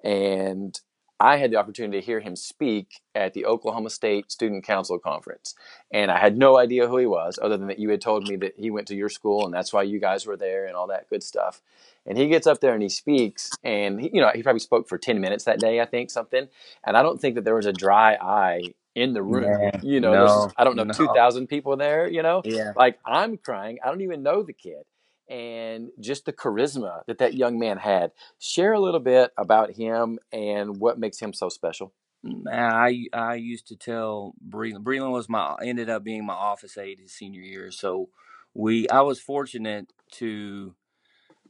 And 0.03 0.79
I 1.19 1.37
had 1.37 1.51
the 1.51 1.55
opportunity 1.57 1.99
to 1.99 2.05
hear 2.05 2.19
him 2.19 2.35
speak 2.35 3.01
at 3.13 3.33
the 3.33 3.45
Oklahoma 3.45 3.89
State 3.89 4.31
Student 4.31 4.65
Council 4.65 4.99
Conference. 4.99 5.55
And 5.91 6.11
I 6.11 6.19
had 6.19 6.37
no 6.37 6.57
idea 6.57 6.87
who 6.87 6.97
he 6.97 7.05
was, 7.05 7.39
other 7.41 7.57
than 7.57 7.67
that 7.67 7.79
you 7.79 7.89
had 7.89 8.01
told 8.01 8.27
me 8.27 8.35
that 8.37 8.53
he 8.57 8.69
went 8.69 8.87
to 8.87 8.95
your 8.95 9.09
school 9.09 9.45
and 9.45 9.53
that's 9.53 9.71
why 9.71 9.83
you 9.83 9.99
guys 9.99 10.25
were 10.25 10.35
there 10.35 10.65
and 10.65 10.75
all 10.75 10.87
that 10.87 11.09
good 11.09 11.23
stuff. 11.23 11.61
And 12.05 12.17
he 12.17 12.27
gets 12.27 12.45
up 12.45 12.59
there 12.59 12.73
and 12.73 12.83
he 12.83 12.89
speaks, 12.89 13.49
and 13.63 13.99
he, 13.99 14.11
you 14.13 14.21
know, 14.21 14.29
he 14.35 14.43
probably 14.43 14.59
spoke 14.59 14.87
for 14.87 14.97
10 14.97 15.19
minutes 15.19 15.45
that 15.45 15.59
day, 15.59 15.79
I 15.81 15.85
think, 15.85 16.11
something. 16.11 16.47
And 16.85 16.95
I 16.95 17.01
don't 17.01 17.19
think 17.19 17.35
that 17.35 17.45
there 17.45 17.55
was 17.55 17.65
a 17.65 17.73
dry 17.73 18.15
eye 18.15 18.73
in 18.93 19.13
the 19.13 19.23
room. 19.23 19.43
Man, 19.43 19.79
You 19.81 19.99
know, 20.01 20.11
there's, 20.11 20.29
no, 20.29 20.51
I 20.57 20.63
don't 20.63 20.75
know, 20.75 20.83
no. 20.83 20.93
2,000 20.93 21.47
people 21.47 21.75
there, 21.77 22.07
you 22.07 22.21
know? 22.21 22.41
Yeah. 22.45 22.73
Like, 22.75 22.99
I'm 23.05 23.37
crying. 23.37 23.79
I 23.83 23.87
don't 23.87 24.01
even 24.01 24.21
know 24.21 24.43
the 24.43 24.53
kid. 24.53 24.83
And 25.27 25.89
just 25.99 26.25
the 26.25 26.33
charisma 26.33 27.01
that 27.07 27.17
that 27.17 27.33
young 27.33 27.57
man 27.57 27.77
had 27.77 28.11
share 28.39 28.73
a 28.73 28.79
little 28.79 28.99
bit 28.99 29.31
about 29.37 29.71
him 29.71 30.19
and 30.31 30.77
what 30.77 30.99
makes 30.99 31.19
him 31.19 31.33
so 31.33 31.49
special. 31.49 31.93
Man, 32.23 32.73
I 32.73 33.05
I 33.13 33.35
used 33.35 33.67
to 33.67 33.75
tell 33.75 34.33
Breland. 34.47 34.83
Breland 34.83 35.11
was 35.11 35.29
my 35.29 35.55
ended 35.63 35.89
up 35.89 36.03
being 36.03 36.25
my 36.25 36.33
office 36.33 36.77
aide 36.77 36.99
his 36.99 37.11
senior 37.13 37.41
year. 37.41 37.71
So 37.71 38.09
we 38.53 38.87
I 38.89 39.01
was 39.01 39.19
fortunate 39.19 39.91
to 40.13 40.75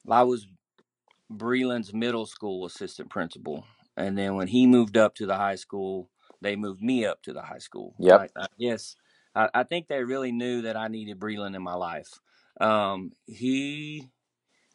I 0.09 0.23
was 0.23 0.47
Breland's 1.31 1.93
middle 1.93 2.25
school 2.25 2.65
assistant 2.65 3.09
principal, 3.09 3.65
and 3.97 4.17
then 4.17 4.35
when 4.35 4.47
he 4.47 4.67
moved 4.67 4.97
up 4.97 5.15
to 5.15 5.25
the 5.25 5.35
high 5.35 5.55
school, 5.55 6.09
they 6.41 6.55
moved 6.55 6.81
me 6.81 7.05
up 7.05 7.23
to 7.23 7.33
the 7.33 7.41
high 7.41 7.59
school. 7.59 7.95
Yep. 7.99 8.31
I, 8.37 8.43
I 8.43 8.77
I, 9.35 9.49
I 9.53 9.63
think 9.63 9.87
they 9.87 10.03
really 10.03 10.31
knew 10.31 10.61
that 10.63 10.77
I 10.77 10.87
needed 10.87 11.19
Breland 11.19 11.55
in 11.55 11.61
my 11.61 11.75
life. 11.75 12.19
Um, 12.61 13.11
he 13.27 14.09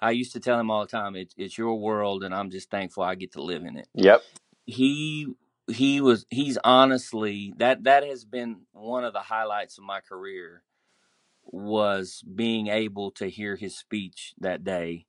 I 0.00 0.12
used 0.12 0.32
to 0.34 0.40
tell 0.40 0.60
him 0.60 0.70
all 0.70 0.82
the 0.82 0.88
time, 0.90 1.16
it's 1.16 1.34
it's 1.38 1.58
your 1.58 1.78
world, 1.80 2.24
and 2.24 2.34
I'm 2.34 2.50
just 2.50 2.70
thankful 2.70 3.02
I 3.04 3.16
get 3.16 3.32
to 3.32 3.42
live 3.42 3.64
in 3.64 3.76
it 3.76 3.88
Yep. 3.94 4.24
he 4.66 5.28
he 5.68 6.00
was 6.02 6.26
he's 6.30 6.58
honestly 6.64 7.54
that 7.58 7.84
that 7.84 8.04
has 8.04 8.24
been 8.24 8.62
one 8.72 9.04
of 9.04 9.12
the 9.14 9.20
highlights 9.20 9.78
of 9.78 9.84
my 9.84 10.00
career 10.00 10.62
was 11.44 12.22
being 12.34 12.68
able 12.68 13.10
to 13.12 13.28
hear 13.28 13.56
his 13.56 13.76
speech 13.76 14.34
that 14.40 14.64
day 14.64 15.06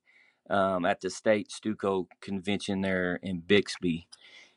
um, 0.50 0.84
at 0.86 1.00
the 1.00 1.10
state 1.10 1.50
Stuco 1.50 2.08
convention 2.20 2.82
there 2.82 3.20
in 3.22 3.40
Bixby. 3.40 4.08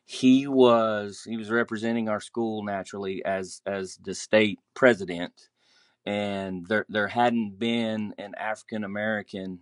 He 0.06 0.48
was 0.48 1.24
he 1.28 1.38
was 1.38 1.52
representing 1.52 2.10
our 2.10 2.22
school 2.22 2.64
naturally 2.64 3.24
as 3.26 3.62
as 3.66 3.98
the 4.04 4.16
state 4.16 4.60
president, 4.76 5.50
and 6.06 6.66
there 6.68 6.86
there 6.90 7.08
hadn't 7.10 7.60
been 7.60 8.14
an 8.18 8.36
African 8.36 8.84
American 8.84 9.60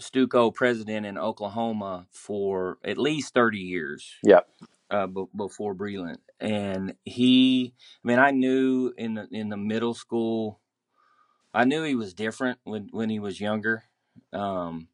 Stuco 0.00 0.50
president 0.54 1.06
in 1.06 1.18
Oklahoma 1.18 2.06
for 2.12 2.78
at 2.84 2.98
least 2.98 3.34
thirty 3.34 3.58
years 3.58 4.12
Yep. 4.24 4.48
uh, 4.90 5.06
b- 5.06 5.26
before 5.36 5.74
Breland, 5.74 6.18
and 6.40 6.94
he. 7.04 7.74
I 8.04 8.08
mean, 8.08 8.18
I 8.18 8.30
knew 8.30 8.92
in 8.96 9.14
the 9.14 9.28
in 9.32 9.48
the 9.50 9.56
middle 9.56 9.94
school, 9.94 10.60
I 11.54 11.64
knew 11.64 11.82
he 11.84 11.94
was 11.96 12.14
different 12.14 12.58
when 12.64 12.88
when 12.92 13.10
he 13.10 13.18
was 13.20 13.40
younger, 13.40 13.84
um, 14.32 14.88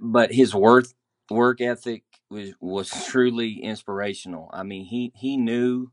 but 0.00 0.32
his 0.32 0.54
worth 0.54 0.94
work 1.30 1.60
ethic 1.60 2.04
was 2.30 2.52
was 2.60 2.90
truly 3.08 3.60
inspirational. 3.62 4.50
I 4.52 4.62
mean, 4.64 4.84
he 4.86 5.12
he 5.14 5.36
knew, 5.36 5.90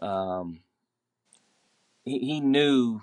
um, 0.00 0.60
he, 2.04 2.18
he 2.20 2.40
knew 2.40 3.00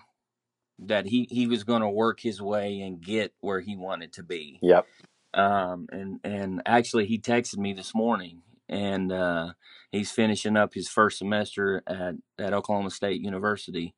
that 0.80 1.06
he 1.08 1.28
he 1.32 1.48
was 1.48 1.64
going 1.64 1.82
to 1.82 1.90
work 1.90 2.20
his 2.22 2.42
way 2.42 2.82
and 2.82 3.02
get 3.02 3.34
where 3.42 3.62
he 3.62 3.76
wanted 3.78 4.14
to 4.14 4.24
be. 4.24 4.62
Yep. 4.62 4.88
um, 5.36 5.88
and 5.92 6.20
and 6.26 6.64
actually 6.68 7.08
he 7.08 7.20
texted 7.20 7.60
me 7.60 7.74
this 7.74 7.96
morning 7.96 8.44
and 8.70 9.12
uh, 9.14 9.54
he's 9.92 10.12
finishing 10.12 10.58
up 10.58 10.74
his 10.76 10.90
first 10.90 11.20
semester 11.20 11.84
at, 11.88 12.16
at 12.40 12.54
Oklahoma 12.54 12.92
State 12.92 13.22
University 13.22 13.96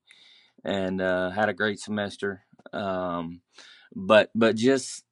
and 0.65 1.01
uh, 1.01 1.31
had 1.31 1.49
a 1.49 1.53
great 1.53 1.79
semester 1.79 2.43
um, 2.73 3.41
but 3.95 4.31
but 4.35 4.55
just 4.57 5.03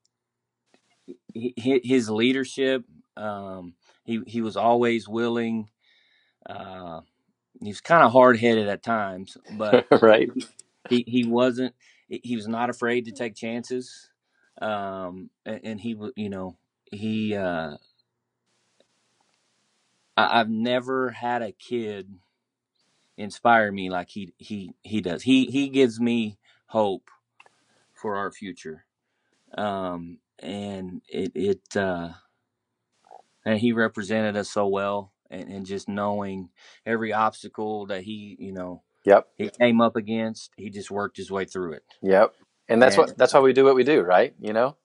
hi- 1.35 1.53
hi- 1.59 1.81
his 1.83 2.09
leadership 2.09 2.83
um, 3.17 3.75
he 4.05 4.21
he 4.27 4.41
was 4.41 4.57
always 4.57 5.07
willing 5.09 5.69
uh, 6.49 7.01
he 7.61 7.69
was 7.69 7.81
kind 7.81 8.03
of 8.03 8.11
hard 8.11 8.39
headed 8.39 8.67
at 8.69 8.83
times 8.83 9.37
but 9.49 9.85
right. 10.01 10.29
he 10.89 11.03
he 11.07 11.25
wasn't 11.25 11.73
he 12.09 12.35
was 12.35 12.47
not 12.47 12.69
afraid 12.69 13.05
to 13.05 13.11
take 13.13 13.35
chances 13.35 14.09
um 14.61 15.29
and, 15.45 15.61
and 15.63 15.81
he 15.81 15.95
wa- 15.95 16.11
you 16.15 16.29
know 16.29 16.57
he 16.91 17.35
uh 17.35 17.75
I, 20.17 20.39
i've 20.41 20.49
never 20.49 21.11
had 21.11 21.41
a 21.43 21.51
kid 21.53 22.09
inspire 23.17 23.71
me 23.71 23.89
like 23.89 24.09
he 24.09 24.33
he 24.37 24.73
he 24.81 25.01
does 25.01 25.23
he 25.23 25.45
he 25.47 25.69
gives 25.69 25.99
me 25.99 26.37
hope 26.67 27.09
for 27.93 28.17
our 28.17 28.31
future 28.31 28.85
um 29.57 30.19
and 30.39 31.01
it 31.09 31.31
it 31.35 31.77
uh 31.77 32.09
and 33.45 33.59
he 33.59 33.73
represented 33.73 34.37
us 34.37 34.49
so 34.49 34.67
well 34.67 35.13
and, 35.31 35.49
and 35.49 35.65
just 35.65 35.89
knowing 35.89 36.49
every 36.85 37.13
obstacle 37.13 37.85
that 37.87 38.03
he 38.03 38.35
you 38.39 38.51
know 38.53 38.83
Yep. 39.05 39.27
he 39.37 39.49
came 39.49 39.81
up 39.81 39.95
against 39.95 40.51
he 40.57 40.69
just 40.69 40.91
worked 40.91 41.17
his 41.17 41.31
way 41.31 41.45
through 41.45 41.73
it 41.73 41.83
Yep. 42.01 42.35
And 42.69 42.81
that's 42.81 42.97
and 42.97 43.07
what 43.07 43.17
that's 43.17 43.33
why 43.33 43.39
we 43.41 43.53
do 43.53 43.65
what 43.65 43.75
we 43.75 43.83
do, 43.83 44.01
right? 44.01 44.33
You 44.39 44.53
know? 44.53 44.75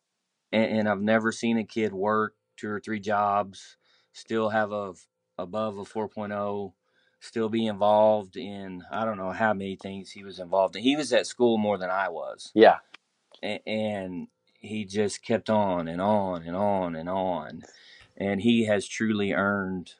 and, 0.52 0.78
and 0.80 0.88
I've 0.88 1.00
never 1.02 1.32
seen 1.32 1.58
a 1.58 1.64
kid 1.64 1.92
work 1.92 2.34
two 2.56 2.68
or 2.70 2.80
three 2.80 3.00
jobs, 3.00 3.76
still 4.12 4.50
have 4.50 4.72
a 4.72 4.94
above 5.38 5.78
a 5.78 5.84
4.0, 5.84 6.72
still 7.20 7.48
be 7.48 7.66
involved 7.66 8.36
in 8.36 8.82
I 8.90 9.04
don't 9.04 9.18
know 9.18 9.32
how 9.32 9.52
many 9.54 9.76
things 9.76 10.10
he 10.12 10.24
was 10.24 10.38
involved 10.38 10.76
in. 10.76 10.82
He 10.82 10.96
was 10.96 11.12
at 11.12 11.26
school 11.26 11.58
more 11.58 11.78
than 11.78 11.90
I 11.90 12.08
was, 12.08 12.52
Yeah. 12.54 12.78
A- 13.42 13.62
and 13.68 14.28
he 14.60 14.84
just 14.84 15.22
kept 15.24 15.50
on 15.50 15.88
and 15.88 16.00
on 16.00 16.42
and 16.44 16.56
on 16.56 16.96
and 16.96 17.08
on, 17.08 17.62
and 18.16 18.40
he 18.42 18.66
has 18.66 18.88
truly 18.88 19.32
earned. 19.32 19.94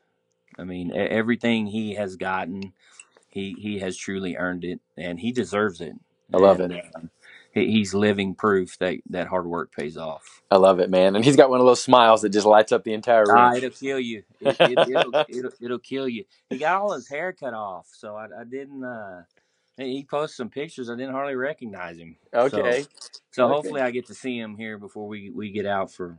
I 0.59 0.65
mean, 0.65 0.91
e- 0.93 0.99
everything 0.99 1.67
he 1.67 1.95
has 1.95 2.17
gotten, 2.17 2.75
he 3.29 3.55
he 3.61 3.81
has 3.81 3.97
truly 3.97 4.37
earned 4.37 4.65
it, 4.65 4.81
and 4.97 5.21
he 5.21 5.33
deserves 5.33 5.81
it. 5.81 5.95
I 6.35 6.39
love 6.39 6.61
And 6.61 6.73
it. 6.73 6.73
uh, 6.73 7.01
he, 7.53 7.71
he's 7.73 7.95
living 7.95 8.35
proof 8.35 8.79
that 8.79 8.99
that 9.11 9.29
hard 9.29 9.47
work 9.47 9.73
pays 9.73 9.97
off. 9.99 10.43
I 10.51 10.57
love 10.57 10.81
it, 10.81 10.91
man. 10.91 11.17
And 11.17 11.25
he's 11.25 11.37
got 11.37 11.51
one 11.51 11.61
of 11.61 11.67
those 11.67 11.83
smiles 11.83 12.23
that 12.23 12.31
just 12.31 12.47
lights 12.47 12.73
up 12.73 12.85
the 12.85 12.95
entire 12.95 13.29
room. 13.31 13.53
Ah, 13.53 13.57
it'll 13.57 13.71
kill 13.71 14.01
you. 14.01 14.25
It, 14.41 14.59
it 14.63 14.81
it'll, 14.87 15.15
it'll 15.29 15.53
it'll 15.61 15.81
kill 15.81 16.09
you. 16.09 16.25
He 16.51 16.59
got 16.59 16.81
all 16.83 16.93
his 16.95 17.09
hair 17.09 17.33
cut 17.33 17.55
off, 17.55 17.89
so 17.93 18.17
I, 18.17 18.27
I 18.41 18.45
didn't. 18.45 18.85
uh 18.85 19.23
He 19.77 20.05
posted 20.09 20.37
some 20.37 20.51
pictures. 20.51 20.89
I 20.89 20.97
didn't 20.97 21.13
hardly 21.15 21.35
recognize 21.37 21.99
him. 21.99 22.17
okay. 22.35 22.87
So, 22.87 22.89
so 23.33 23.49
Okay. 23.49 23.49
hopefully 23.49 23.81
I 23.81 23.91
get 23.91 24.07
to 24.07 24.15
see 24.15 24.39
him 24.39 24.57
here 24.57 24.79
before 24.79 25.09
we 25.09 25.31
we 25.31 25.51
get 25.51 25.67
out 25.67 25.93
for 25.93 26.19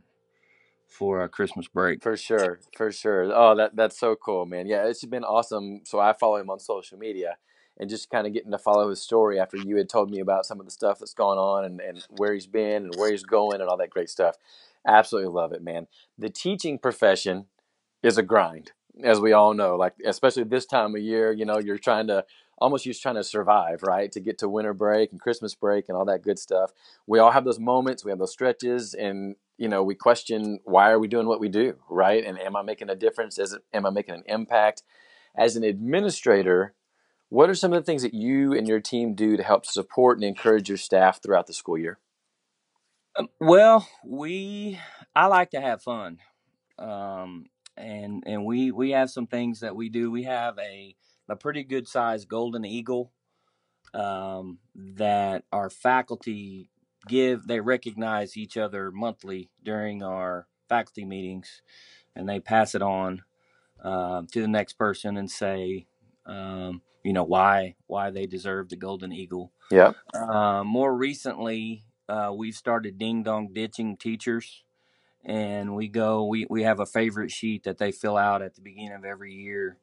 for 0.88 1.22
a 1.22 1.28
Christmas 1.28 1.68
break. 1.68 2.02
For 2.02 2.16
sure, 2.16 2.60
for 2.76 2.90
sure. 2.92 3.30
Oh, 3.34 3.54
that 3.56 3.76
that's 3.76 3.98
so 3.98 4.16
cool, 4.16 4.46
man. 4.46 4.66
Yeah, 4.66 4.86
it's 4.86 5.04
been 5.04 5.24
awesome. 5.24 5.82
So 5.84 6.00
I 6.00 6.12
follow 6.12 6.36
him 6.36 6.50
on 6.50 6.58
social 6.58 6.98
media, 6.98 7.36
and 7.78 7.90
just 7.90 8.10
kind 8.10 8.26
of 8.26 8.32
getting 8.32 8.52
to 8.52 8.58
follow 8.58 8.88
his 8.88 9.02
story 9.02 9.38
after 9.38 9.56
you 9.56 9.76
had 9.76 9.88
told 9.88 10.10
me 10.10 10.20
about 10.20 10.46
some 10.46 10.60
of 10.60 10.66
the 10.66 10.72
stuff 10.72 10.98
that's 10.98 11.14
gone 11.14 11.38
on 11.38 11.64
and, 11.64 11.80
and 11.80 12.06
where 12.16 12.32
he's 12.32 12.46
been 12.46 12.84
and 12.84 12.94
where 12.96 13.10
he's 13.10 13.24
going 13.24 13.60
and 13.60 13.68
all 13.68 13.76
that 13.76 13.90
great 13.90 14.10
stuff. 14.10 14.36
Absolutely 14.86 15.32
love 15.32 15.52
it, 15.52 15.62
man. 15.62 15.86
The 16.18 16.30
teaching 16.30 16.78
profession 16.78 17.46
is 18.02 18.18
a 18.18 18.22
grind, 18.22 18.72
as 19.02 19.20
we 19.20 19.32
all 19.32 19.52
know. 19.52 19.76
Like 19.76 19.94
especially 20.04 20.44
this 20.44 20.66
time 20.66 20.94
of 20.94 21.02
year, 21.02 21.32
you 21.32 21.44
know, 21.44 21.58
you're 21.58 21.78
trying 21.78 22.06
to 22.06 22.24
almost 22.58 22.86
you're 22.86 22.94
trying 22.94 23.16
to 23.16 23.24
survive, 23.24 23.82
right? 23.82 24.10
To 24.12 24.20
get 24.20 24.38
to 24.38 24.48
winter 24.48 24.72
break 24.72 25.12
and 25.12 25.20
Christmas 25.20 25.54
break 25.54 25.88
and 25.88 25.96
all 25.98 26.06
that 26.06 26.22
good 26.22 26.38
stuff. 26.38 26.72
We 27.06 27.18
all 27.18 27.32
have 27.32 27.44
those 27.44 27.58
moments, 27.58 28.04
we 28.04 28.10
have 28.10 28.18
those 28.18 28.32
stretches, 28.32 28.94
and 28.94 29.36
you 29.58 29.68
know, 29.68 29.82
we 29.82 29.94
question 29.94 30.60
why 30.64 30.90
are 30.90 30.98
we 30.98 31.08
doing 31.08 31.26
what 31.26 31.40
we 31.40 31.48
do, 31.48 31.76
right? 31.88 32.24
And 32.24 32.38
am 32.38 32.56
I 32.56 32.62
making 32.62 32.90
a 32.90 32.96
difference? 32.96 33.38
It, 33.38 33.50
am 33.72 33.86
I 33.86 33.90
making 33.90 34.14
an 34.14 34.24
impact? 34.26 34.82
As 35.36 35.56
an 35.56 35.64
administrator, 35.64 36.74
what 37.28 37.50
are 37.50 37.54
some 37.54 37.72
of 37.72 37.80
the 37.80 37.84
things 37.84 38.02
that 38.02 38.14
you 38.14 38.52
and 38.52 38.68
your 38.68 38.80
team 38.80 39.14
do 39.14 39.36
to 39.36 39.42
help 39.42 39.66
support 39.66 40.18
and 40.18 40.24
encourage 40.24 40.68
your 40.68 40.78
staff 40.78 41.22
throughout 41.22 41.46
the 41.46 41.52
school 41.52 41.78
year? 41.78 41.98
Um, 43.16 43.28
Well, 43.40 43.88
we 44.04 44.78
I 45.14 45.26
like 45.26 45.50
to 45.50 45.60
have 45.60 45.82
fun, 45.82 46.18
um, 46.78 47.46
and 47.76 48.22
and 48.26 48.44
we 48.44 48.70
we 48.70 48.90
have 48.90 49.10
some 49.10 49.26
things 49.26 49.60
that 49.60 49.74
we 49.74 49.88
do. 49.88 50.10
We 50.10 50.24
have 50.24 50.58
a 50.58 50.94
a 51.28 51.36
pretty 51.36 51.64
good 51.64 51.88
sized 51.88 52.28
golden 52.28 52.64
eagle 52.64 53.12
um, 53.94 54.58
that 54.74 55.44
our 55.52 55.70
faculty 55.70 56.70
give. 57.06 57.46
They 57.46 57.60
recognize 57.60 58.36
each 58.36 58.56
other 58.56 58.90
monthly 58.90 59.50
during 59.62 60.02
our 60.02 60.46
faculty 60.68 61.04
meetings, 61.04 61.62
and 62.14 62.28
they 62.28 62.40
pass 62.40 62.74
it 62.74 62.82
on 62.82 63.22
um, 63.82 64.26
to 64.28 64.40
the 64.40 64.48
next 64.48 64.74
person 64.74 65.16
and 65.16 65.30
say, 65.30 65.86
um, 66.26 66.82
you 67.02 67.12
know, 67.12 67.24
why 67.24 67.76
why 67.86 68.10
they 68.10 68.26
deserve 68.26 68.68
the 68.68 68.76
golden 68.76 69.12
eagle. 69.12 69.52
Yeah. 69.70 69.92
Uh, 70.12 70.64
more 70.64 70.94
recently, 70.94 71.84
uh, 72.08 72.32
we've 72.36 72.54
started 72.54 72.98
ding 72.98 73.22
dong 73.22 73.52
ditching 73.52 73.96
teachers, 73.96 74.64
and 75.24 75.74
we 75.74 75.88
go. 75.88 76.26
We 76.26 76.46
we 76.48 76.62
have 76.62 76.80
a 76.80 76.86
favorite 76.86 77.30
sheet 77.30 77.64
that 77.64 77.78
they 77.78 77.92
fill 77.92 78.16
out 78.16 78.42
at 78.42 78.54
the 78.54 78.60
beginning 78.60 78.92
of 78.92 79.04
every 79.04 79.34
year, 79.34 79.78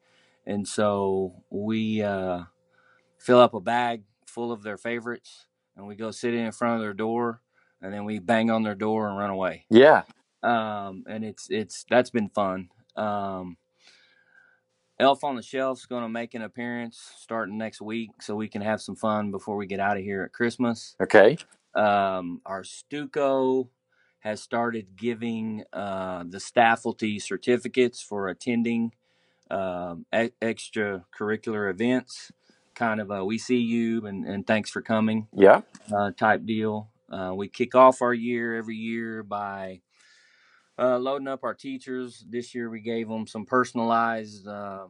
and 0.46 0.66
so 0.68 1.42
we 1.50 2.02
uh, 2.02 2.44
fill 3.18 3.40
up 3.40 3.54
a 3.54 3.60
bag 3.60 4.02
full 4.26 4.52
of 4.52 4.62
their 4.62 4.76
favorites, 4.76 5.46
and 5.76 5.86
we 5.86 5.96
go 5.96 6.10
sit 6.10 6.34
in 6.34 6.52
front 6.52 6.76
of 6.76 6.80
their 6.80 6.94
door, 6.94 7.40
and 7.80 7.92
then 7.92 8.04
we 8.04 8.18
bang 8.18 8.50
on 8.50 8.62
their 8.62 8.74
door 8.74 9.08
and 9.08 9.18
run 9.18 9.30
away. 9.30 9.66
Yeah. 9.70 10.02
Um, 10.42 11.04
and 11.08 11.24
it's 11.24 11.48
it's 11.50 11.84
that's 11.88 12.10
been 12.10 12.28
fun. 12.28 12.68
Um, 12.96 13.56
Elf 15.00 15.24
on 15.24 15.34
the 15.36 15.42
Shelf's 15.42 15.86
going 15.86 16.02
to 16.02 16.08
make 16.08 16.34
an 16.34 16.42
appearance 16.42 17.00
starting 17.18 17.58
next 17.58 17.80
week, 17.80 18.10
so 18.20 18.36
we 18.36 18.48
can 18.48 18.62
have 18.62 18.80
some 18.80 18.94
fun 18.94 19.30
before 19.30 19.56
we 19.56 19.66
get 19.66 19.80
out 19.80 19.96
of 19.96 20.04
here 20.04 20.22
at 20.22 20.32
Christmas. 20.32 20.94
Okay. 21.02 21.36
Um, 21.74 22.40
our 22.46 22.62
Stuco 22.62 23.68
has 24.20 24.40
started 24.40 24.96
giving 24.96 25.64
uh, 25.72 26.24
the 26.28 26.38
staffalty 26.38 27.18
certificates 27.18 28.00
for 28.00 28.28
attending 28.28 28.92
um, 29.50 30.06
e- 30.14 30.30
extracurricular 30.40 31.68
events, 31.70 32.30
kind 32.74 33.00
of 33.00 33.10
a 33.10 33.24
we 33.24 33.38
see 33.38 33.58
you 33.58 34.06
and, 34.06 34.24
and 34.26 34.46
thanks 34.46 34.70
for 34.70 34.82
coming 34.82 35.28
Yeah. 35.32 35.62
uh, 35.94 36.10
type 36.12 36.44
deal. 36.46 36.90
Uh, 37.10 37.32
we 37.36 37.48
kick 37.48 37.74
off 37.74 38.02
our 38.02 38.14
year 38.14 38.56
every 38.56 38.76
year 38.76 39.22
by 39.22 39.80
uh, 40.78 40.98
loading 40.98 41.28
up 41.28 41.44
our 41.44 41.54
teachers. 41.54 42.24
This 42.28 42.54
year 42.54 42.68
we 42.70 42.80
gave 42.80 43.08
them 43.08 43.26
some 43.26 43.46
personalized 43.46 44.46
uh, 44.48 44.86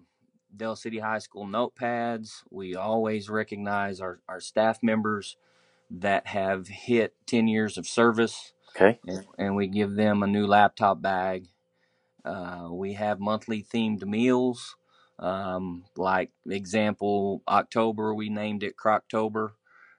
Del 0.56 0.76
City 0.76 0.98
High 0.98 1.18
School 1.18 1.46
notepads. 1.46 2.42
We 2.50 2.74
always 2.76 3.28
recognize 3.28 4.00
our, 4.00 4.20
our 4.28 4.40
staff 4.40 4.78
members 4.82 5.36
that 5.90 6.28
have 6.28 6.68
hit 6.68 7.14
10 7.26 7.48
years 7.48 7.76
of 7.76 7.86
service, 7.86 8.52
Okay. 8.74 8.98
and, 9.06 9.26
and 9.38 9.56
we 9.56 9.66
give 9.66 9.94
them 9.94 10.22
a 10.22 10.26
new 10.26 10.46
laptop 10.46 11.02
bag. 11.02 11.48
Uh, 12.24 12.68
we 12.70 12.94
have 12.94 13.20
monthly 13.20 13.62
themed 13.62 14.04
meals. 14.06 14.76
Um, 15.18 15.84
like 15.96 16.30
example, 16.48 17.42
October 17.46 18.14
we 18.14 18.28
named 18.28 18.62
it 18.62 18.74
Croctober, 18.76 19.50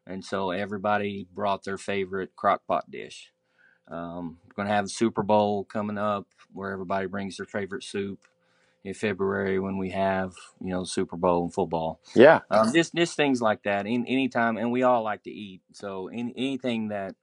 and 0.06 0.24
so 0.24 0.52
everybody 0.52 1.28
brought 1.34 1.64
their 1.64 1.78
favorite 1.78 2.32
crockpot 2.36 2.82
dish. 2.90 3.32
Um, 3.88 4.40
we're 4.46 4.64
gonna 4.64 4.76
have 4.76 4.86
the 4.86 4.90
Super 4.90 5.24
Bowl 5.24 5.64
coming 5.64 5.98
up, 5.98 6.28
where 6.52 6.72
everybody 6.72 7.08
brings 7.08 7.38
their 7.38 7.46
favorite 7.46 7.84
soup 7.84 8.20
in 8.84 8.94
February 8.94 9.58
when 9.58 9.78
we 9.78 9.90
have 9.92 10.34
you 10.62 10.70
know 10.70 10.84
Super 10.84 11.18
Bowl 11.18 11.44
and 11.44 11.54
football. 11.54 12.02
Yeah. 12.14 12.42
Um, 12.50 12.74
just 12.74 12.94
just 12.94 13.16
things 13.16 13.42
like 13.42 13.64
that. 13.64 13.88
In 13.88 14.06
anytime, 14.06 14.58
and 14.58 14.72
we 14.72 14.84
all 14.84 15.04
like 15.04 15.24
to 15.24 15.32
eat, 15.32 15.62
so 15.72 16.10
any, 16.10 16.34
anything 16.36 16.90
that 16.90 17.16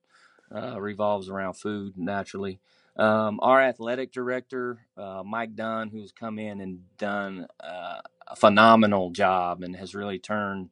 uh, 0.55 0.81
revolves 0.81 1.29
around 1.29 1.55
food 1.55 1.95
naturally. 1.97 2.59
Um, 2.97 3.41
our 3.43 3.63
athletic 3.63 4.13
director, 4.13 4.81
uh, 4.97 5.23
Mike 5.25 5.55
Dunn, 5.57 5.89
who's 5.91 6.13
come 6.13 6.39
in 6.39 6.61
and 6.61 6.81
done 6.99 7.47
uh, 7.63 8.01
a 8.29 8.37
phenomenal 8.37 9.11
job 9.11 9.63
and 9.63 9.75
has 9.77 9.95
really 9.95 10.19
turned 10.19 10.71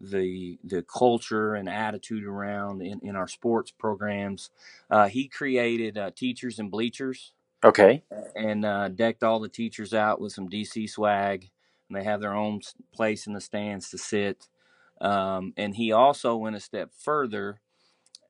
the 0.00 0.58
the 0.64 0.82
culture 0.82 1.54
and 1.54 1.68
attitude 1.68 2.24
around 2.24 2.82
in, 2.82 3.00
in 3.02 3.16
our 3.16 3.28
sports 3.28 3.70
programs. 3.70 4.50
Uh, 4.90 5.08
he 5.08 5.28
created 5.28 5.96
uh, 5.96 6.10
teachers 6.14 6.58
and 6.58 6.70
bleachers 6.70 7.32
Okay. 7.64 8.02
and 8.36 8.64
uh, 8.64 8.88
decked 8.88 9.22
all 9.24 9.40
the 9.40 9.48
teachers 9.48 9.94
out 9.94 10.20
with 10.20 10.32
some 10.32 10.48
DC 10.48 10.88
swag. 10.90 11.50
And 11.88 11.96
they 11.98 12.04
have 12.04 12.20
their 12.20 12.34
own 12.34 12.60
place 12.94 13.26
in 13.26 13.34
the 13.34 13.40
stands 13.40 13.90
to 13.90 13.98
sit. 13.98 14.48
Um, 15.00 15.52
and 15.56 15.74
he 15.76 15.92
also 15.92 16.36
went 16.36 16.56
a 16.56 16.60
step 16.60 16.90
further 16.98 17.60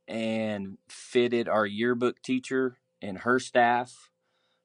and 0.08 0.78
fitted 0.88 1.48
our 1.48 1.66
yearbook 1.66 2.22
teacher 2.22 2.78
and 3.04 3.18
her 3.18 3.38
staff 3.38 4.10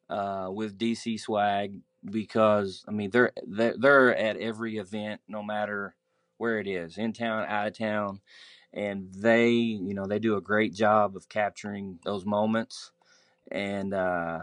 uh, 0.10 0.50
with 0.52 0.78
DC 0.78 1.20
swag 1.20 1.76
because 2.10 2.86
I 2.88 2.92
mean 2.92 3.10
they're 3.10 3.34
they're, 3.46 4.16
at 4.16 4.38
every 4.38 4.78
event 4.78 5.22
no 5.28 5.44
matter 5.44 5.96
where 6.38 6.60
it 6.60 6.68
is 6.68 6.98
in 6.98 7.12
town 7.12 7.46
out 7.48 7.68
of 7.68 7.78
town 7.78 8.22
and 8.74 9.14
they 9.14 9.50
you 9.52 9.94
know 9.94 10.08
they 10.08 10.20
do 10.20 10.38
a 10.38 10.42
great 10.42 10.74
job 10.74 11.18
of 11.18 11.28
capturing 11.28 12.00
those 12.06 12.26
moments 12.26 12.92
and 13.52 13.94
uh 13.94 14.40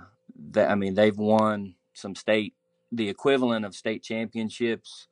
that 0.50 0.70
I 0.70 0.74
mean 0.74 0.94
they've 0.94 1.16
won 1.16 1.76
some 1.94 2.14
state 2.14 2.54
the 2.92 3.08
equivalent 3.08 3.64
of 3.64 3.74
state 3.74 4.02
championships 4.02 5.08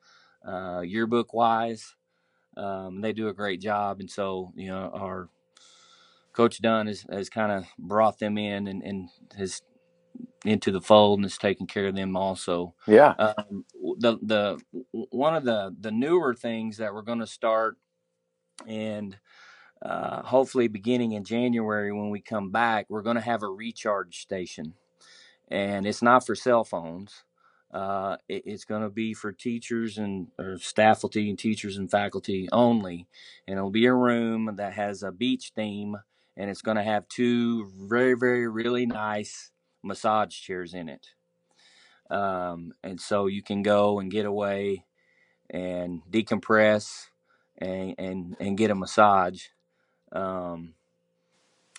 uh 0.46 0.80
yearbook 0.80 1.32
wise 1.32 1.96
um 2.58 3.00
they 3.00 3.14
do 3.14 3.28
a 3.28 3.34
great 3.34 3.62
job 3.62 4.00
and 4.00 4.10
so 4.10 4.52
you 4.54 4.68
know 4.68 4.90
our 4.92 5.30
coach 6.34 6.60
Dunn 6.62 6.88
has, 6.88 7.06
has 7.10 7.30
kind 7.30 7.52
of 7.52 7.66
brought 7.78 8.20
them 8.20 8.38
in 8.38 8.68
and, 8.68 8.82
and 8.84 9.10
has 9.38 9.62
into 10.44 10.72
the 10.72 10.80
fold 10.82 11.20
and 11.20 11.26
is 11.26 11.38
taking 11.38 11.66
care 11.68 11.86
of 11.88 11.96
them 11.96 12.16
also 12.16 12.74
Yeah. 12.86 13.14
um, 13.18 13.64
the 13.98 14.18
the 14.22 14.60
one 15.10 15.36
of 15.36 15.44
the 15.44 15.74
the 15.80 15.92
newer 15.92 16.34
things 16.34 16.78
that 16.78 16.94
we're 16.94 17.02
going 17.02 17.20
to 17.20 17.26
start 17.28 17.76
and 18.66 19.16
uh, 19.82 20.22
hopefully 20.24 20.68
beginning 20.68 21.12
in 21.12 21.24
January 21.24 21.92
when 21.92 22.10
we 22.10 22.20
come 22.20 22.52
back, 22.52 22.86
we're 22.90 23.02
going 23.02 23.16
to 23.16 23.22
have 23.22 23.42
a 23.44 23.48
recharge 23.48 24.20
station, 24.20 24.74
and 25.48 25.86
it's 25.86 26.02
not 26.02 26.26
for 26.26 26.34
cell 26.34 26.64
phones. 26.64 27.24
Uh, 27.72 28.16
it, 28.28 28.42
it's 28.46 28.64
going 28.64 28.82
to 28.82 28.90
be 28.90 29.14
for 29.14 29.32
teachers 29.32 29.98
and 29.98 30.28
or 30.38 30.58
staffalty 30.58 31.30
and 31.30 31.38
teachers 31.38 31.78
and 31.78 31.90
faculty 31.90 32.48
only, 32.52 33.06
and 33.48 33.58
it'll 33.58 33.70
be 33.70 33.86
a 33.86 33.94
room 33.94 34.50
that 34.56 34.74
has 34.74 35.02
a 35.02 35.12
beach 35.12 35.52
theme, 35.56 35.96
and 36.36 36.50
it's 36.50 36.62
going 36.62 36.76
to 36.76 36.82
have 36.82 37.08
two 37.08 37.70
very 37.88 38.14
very 38.14 38.48
really 38.48 38.86
nice 38.86 39.50
massage 39.82 40.34
chairs 40.34 40.74
in 40.74 40.88
it 40.88 41.08
um, 42.10 42.72
and 42.82 43.00
so 43.00 43.26
you 43.26 43.42
can 43.42 43.62
go 43.62 43.98
and 43.98 44.10
get 44.10 44.26
away 44.26 44.84
and 45.50 46.02
decompress 46.10 47.08
and 47.58 47.94
and 47.98 48.36
and 48.40 48.58
get 48.58 48.70
a 48.70 48.74
massage. 48.74 49.46
Um, 50.12 50.74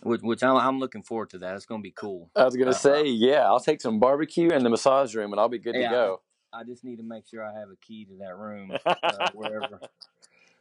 which, 0.04 0.22
which 0.22 0.44
I'm, 0.44 0.58
I'm 0.58 0.80
looking 0.80 1.04
forward 1.04 1.30
to 1.32 1.39
that. 1.39 1.56
It's 1.56 1.65
going 1.65 1.82
to 1.82 1.84
be 1.84 1.91
cool. 1.91 2.30
I 2.36 2.46
was 2.46 2.56
gonna 2.56 2.72
Uh, 2.72 2.74
say, 2.74 3.06
yeah, 3.08 3.46
I'll 3.46 3.60
take 3.60 3.82
some 3.82 4.00
barbecue 4.00 4.52
and 4.52 4.65
the 4.65 4.70
massage 4.70 5.15
room, 5.15 5.32
and 5.34 5.39
I'll 5.39 5.50
be 5.50 5.58
good 5.60 5.74
to 5.74 5.88
go. 5.89 6.22
I, 6.54 6.60
I 6.60 6.63
just 6.63 6.84
need 6.84 6.98
to 6.98 7.04
make 7.04 7.28
sure 7.28 7.44
I 7.44 7.54
have 7.58 7.70
a 7.70 7.76
key 7.78 8.06
to 8.06 8.18
that 8.20 8.36
room 8.38 8.72
uh, 8.86 9.30
wherever 9.34 9.80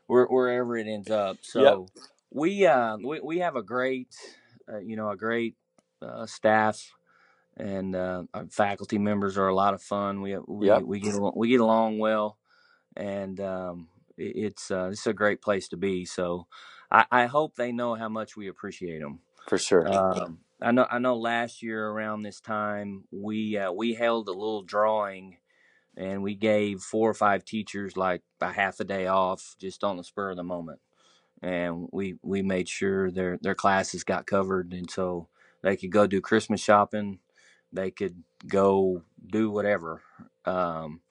where, 0.07 0.27
wherever 0.27 0.77
it 0.77 0.87
ends 0.87 1.11
up. 1.11 1.39
So 1.45 1.87
we 2.35 2.67
uh, 2.67 2.99
we 2.99 3.21
we 3.21 3.39
have 3.39 3.57
a 3.57 3.63
great 3.63 4.15
uh, 4.71 4.79
you 4.79 4.97
know 4.97 5.11
a 5.11 5.17
great 5.17 5.57
uh, 6.03 6.27
staff 6.27 6.93
and 7.57 7.95
uh, 7.95 8.25
our 8.35 8.47
faculty 8.49 8.99
members 8.99 9.39
are 9.39 9.49
a 9.49 9.55
lot 9.55 9.75
of 9.75 9.83
fun. 9.83 10.21
We 10.21 10.37
we 10.39 10.67
Yep. 10.67 10.83
we 10.83 11.01
get 11.01 11.15
along, 11.15 11.33
we 11.37 11.49
get 11.49 11.61
along 11.61 11.99
well, 11.99 12.39
and 12.97 13.41
um, 13.41 13.89
it, 14.17 14.37
it's 14.37 14.71
uh, 14.71 14.91
it's 14.93 15.07
a 15.07 15.13
great 15.13 15.41
place 15.41 15.69
to 15.69 15.77
be. 15.77 16.05
So 16.05 16.49
I, 16.91 17.07
I 17.11 17.27
hope 17.27 17.55
they 17.55 17.73
know 17.73 17.95
how 17.95 18.09
much 18.09 18.37
we 18.37 18.49
appreciate 18.49 19.01
them. 19.01 19.21
for 19.47 19.59
sure. 19.59 19.87
Um, 19.87 20.41
I 20.61 20.73
know 20.73 20.87
I 20.91 20.99
know 20.99 21.17
last 21.17 21.63
year 21.63 21.89
around 21.89 22.23
this 22.23 22.41
time 22.41 23.05
we 23.13 23.57
uh, 23.57 23.73
we 23.73 23.95
held 23.95 24.29
a 24.29 24.33
little 24.33 24.63
drawing 24.63 25.39
and 25.97 26.23
we 26.23 26.35
gave 26.35 26.81
four 26.81 27.09
or 27.09 27.15
five 27.15 27.45
teachers 27.45 27.97
like 27.97 28.23
a 28.41 28.53
half 28.53 28.81
a 28.81 28.85
day 28.85 29.07
off 29.07 29.55
just 29.61 29.85
on 29.85 29.97
the 29.97 30.05
spur 30.05 30.31
of 30.31 30.37
the 30.37 30.43
moment 30.43 30.81
and 31.45 31.89
we 31.93 32.17
we 32.25 32.43
made 32.43 32.69
sure 32.69 33.13
their 33.13 33.39
their 33.43 33.57
classes 33.57 34.05
got 34.05 34.27
covered 34.27 34.75
and 34.75 34.91
so 34.91 35.29
they 35.63 35.77
could 35.77 35.93
go 35.93 36.09
do 36.09 36.23
christmas 36.23 36.63
shopping 36.63 37.21
they 37.73 37.93
could 37.93 38.25
go 38.49 39.03
do 39.33 39.51
whatever 39.51 40.03
um, 40.47 41.03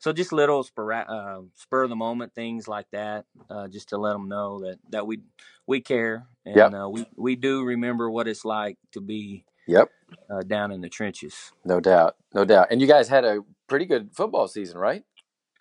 so 0.00 0.12
just 0.12 0.32
little 0.32 0.64
spur, 0.64 0.92
uh, 0.94 1.40
spur 1.56 1.84
of 1.84 1.90
the 1.90 1.96
moment 1.96 2.34
things 2.34 2.68
like 2.68 2.88
that 2.92 3.26
uh, 3.50 3.68
just 3.68 3.90
to 3.90 3.98
let 3.98 4.14
them 4.14 4.28
know 4.28 4.60
that 4.60 4.78
that 4.90 5.08
we 5.08 5.20
we 5.66 5.80
care 5.82 6.28
and 6.46 6.56
Yep. 6.56 6.76
uh, 6.76 6.88
we 6.90 7.06
we 7.16 7.36
do 7.36 7.64
remember 7.64 8.10
what 8.10 8.28
it's 8.28 8.46
like 8.46 8.78
to 8.92 9.02
be 9.02 9.46
Yep, 9.66 9.90
uh, 10.30 10.42
down 10.42 10.72
in 10.72 10.82
the 10.82 10.90
trenches 10.90 11.52
no 11.64 11.80
doubt, 11.80 12.16
no 12.34 12.44
doubt. 12.44 12.68
And 12.70 12.80
you 12.80 12.88
guys 12.88 13.08
had 13.08 13.24
a 13.24 13.40
pretty 13.68 13.86
good 13.86 14.10
football 14.14 14.48
season, 14.48 14.78
right? 14.78 15.04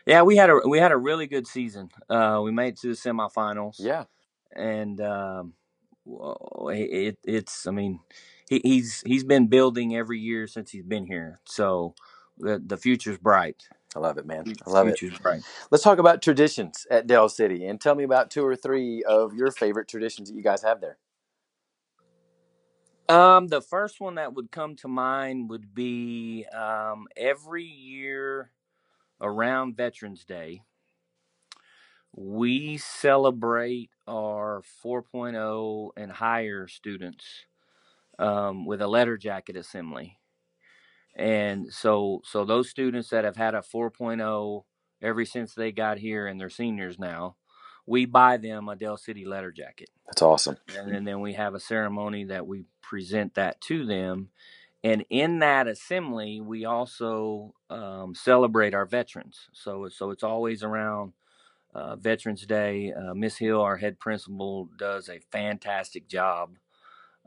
yeah 0.06 0.24
we 0.24 0.38
had 0.38 0.50
a 0.50 0.62
we 0.68 0.80
had 0.80 0.92
a 0.94 0.98
really 0.98 1.28
good 1.28 1.48
season 1.48 1.90
uh, 2.10 2.42
we 2.44 2.52
made 2.52 2.70
it 2.76 2.80
to 2.80 2.88
the 2.90 2.94
semifinals 2.96 3.80
Yeah, 3.80 4.06
and 4.58 5.00
um, 5.02 5.54
it, 6.70 7.18
it's 7.24 7.68
I 7.68 7.72
mean 7.72 8.00
he, 8.50 8.62
he's 8.64 9.04
he's 9.06 9.24
been 9.24 9.48
building 9.48 9.96
every 9.96 10.20
year 10.20 10.48
since 10.48 10.72
he's 10.72 10.84
been 10.84 11.06
here, 11.06 11.40
so 11.46 11.96
the 12.38 12.62
the 12.66 12.78
future's 12.78 13.18
bright. 13.18 13.68
I 13.96 14.00
love 14.00 14.18
it, 14.18 14.26
man. 14.26 14.54
I 14.66 14.70
love 14.70 14.88
it. 14.88 15.22
bright. 15.22 15.42
Let's 15.72 15.84
talk 15.84 15.98
about 15.98 16.22
traditions 16.22 16.86
at 16.92 17.08
Del 17.08 17.30
City, 17.30 17.66
and 17.66 17.80
tell 17.80 17.96
me 17.96 18.04
about 18.04 18.30
two 18.30 18.46
or 18.46 18.56
three 18.56 19.04
of 19.04 19.34
your 19.34 19.52
favorite 19.52 19.88
traditions 19.88 20.30
that 20.30 20.36
you 20.36 20.44
guys 20.44 20.62
have 20.64 20.82
there. 20.82 20.98
Um, 23.10 23.48
the 23.48 23.62
first 23.62 24.02
one 24.02 24.16
that 24.16 24.34
would 24.34 24.52
come 24.52 24.76
to 24.78 24.88
mind 24.90 25.50
would 25.50 25.74
be 25.74 26.46
um, 26.54 27.08
every 27.16 27.64
year 27.64 28.52
around 29.22 29.78
Veterans 29.78 30.26
Day, 30.26 30.62
we 32.14 32.78
celebrate 32.78 33.90
our 34.08 34.64
4.0 34.84 35.92
and 35.98 36.12
higher 36.12 36.68
students 36.68 37.26
um, 38.20 38.66
with 38.66 38.82
a 38.82 38.88
letter 38.88 39.18
jacket 39.18 39.56
assembly. 39.56 40.18
And 41.16 41.72
so, 41.72 42.22
so 42.24 42.46
those 42.46 42.70
students 42.70 43.10
that 43.10 43.24
have 43.24 43.36
had 43.36 43.56
a 43.56 43.62
4.0 43.62 44.64
ever 45.02 45.26
since 45.26 45.54
they 45.54 45.72
got 45.72 45.98
here 45.98 46.28
and 46.28 46.40
they're 46.40 46.50
seniors 46.50 46.98
now, 47.00 47.36
we 47.86 48.06
buy 48.06 48.38
them 48.38 48.68
a 48.68 48.76
Del 48.76 48.98
City 48.98 49.26
letter 49.26 49.52
jacket. 49.52 49.90
That's 50.06 50.22
awesome. 50.22 50.58
and, 50.78 50.92
and 50.96 51.08
then 51.08 51.22
we 51.22 51.34
have 51.34 51.56
a 51.56 51.60
ceremony 51.60 52.26
that 52.26 52.46
we 52.46 52.66
present 52.82 53.36
that 53.36 53.60
to 53.62 53.86
them 53.86 54.30
and 54.84 55.06
in 55.10 55.40
that 55.40 55.68
assembly 55.68 56.40
we 56.40 56.66
also 56.66 57.54
um, 57.70 58.14
celebrate 58.16 58.74
our 58.74 58.86
veterans 58.86 59.50
so 59.54 59.90
so 59.90 60.12
it's 60.12 60.24
always 60.24 60.64
around 60.64 61.14
uh, 61.78 61.96
veterans 61.96 62.46
day 62.46 62.92
uh, 62.92 63.14
miss 63.14 63.38
hill 63.38 63.62
our 63.62 63.78
head 63.78 64.00
principal 64.00 64.68
does 64.78 65.10
a 65.10 65.20
fantastic 65.32 66.08
job 66.08 66.58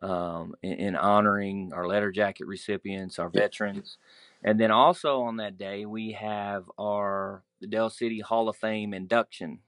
um, 0.02 0.54
in, 0.62 0.72
in 0.72 0.96
honoring 0.96 1.72
our 1.74 1.86
letter 1.86 2.10
jacket 2.10 2.46
recipients 2.46 3.18
our 3.18 3.28
veterans. 3.28 3.98
And 4.42 4.58
then 4.58 4.70
also 4.70 5.20
on 5.22 5.36
that 5.36 5.58
day 5.58 5.86
we 5.86 6.12
have 6.12 6.64
our 6.78 7.44
the 7.60 7.66
Del 7.66 7.90
City 7.90 8.20
hall 8.20 8.48
of 8.48 8.56
fame 8.56 8.94
induction. 8.94 9.60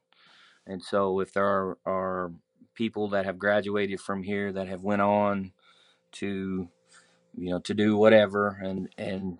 And 0.66 0.83
so 0.83 1.21
if 1.21 1.33
there 1.33 1.45
are, 1.45 1.79
are 1.85 2.33
people 2.75 3.09
that 3.11 3.27
have 3.27 3.38
graduated 3.38 4.01
from 4.01 4.23
here 4.23 4.53
that 4.53 4.68
have 4.68 4.83
went 4.83 5.03
on 5.03 5.53
to 6.12 6.68
you 7.37 7.51
know 7.51 7.59
to 7.61 7.75
do 7.75 7.97
whatever 7.97 8.59
and 8.62 8.88
and 8.99 9.38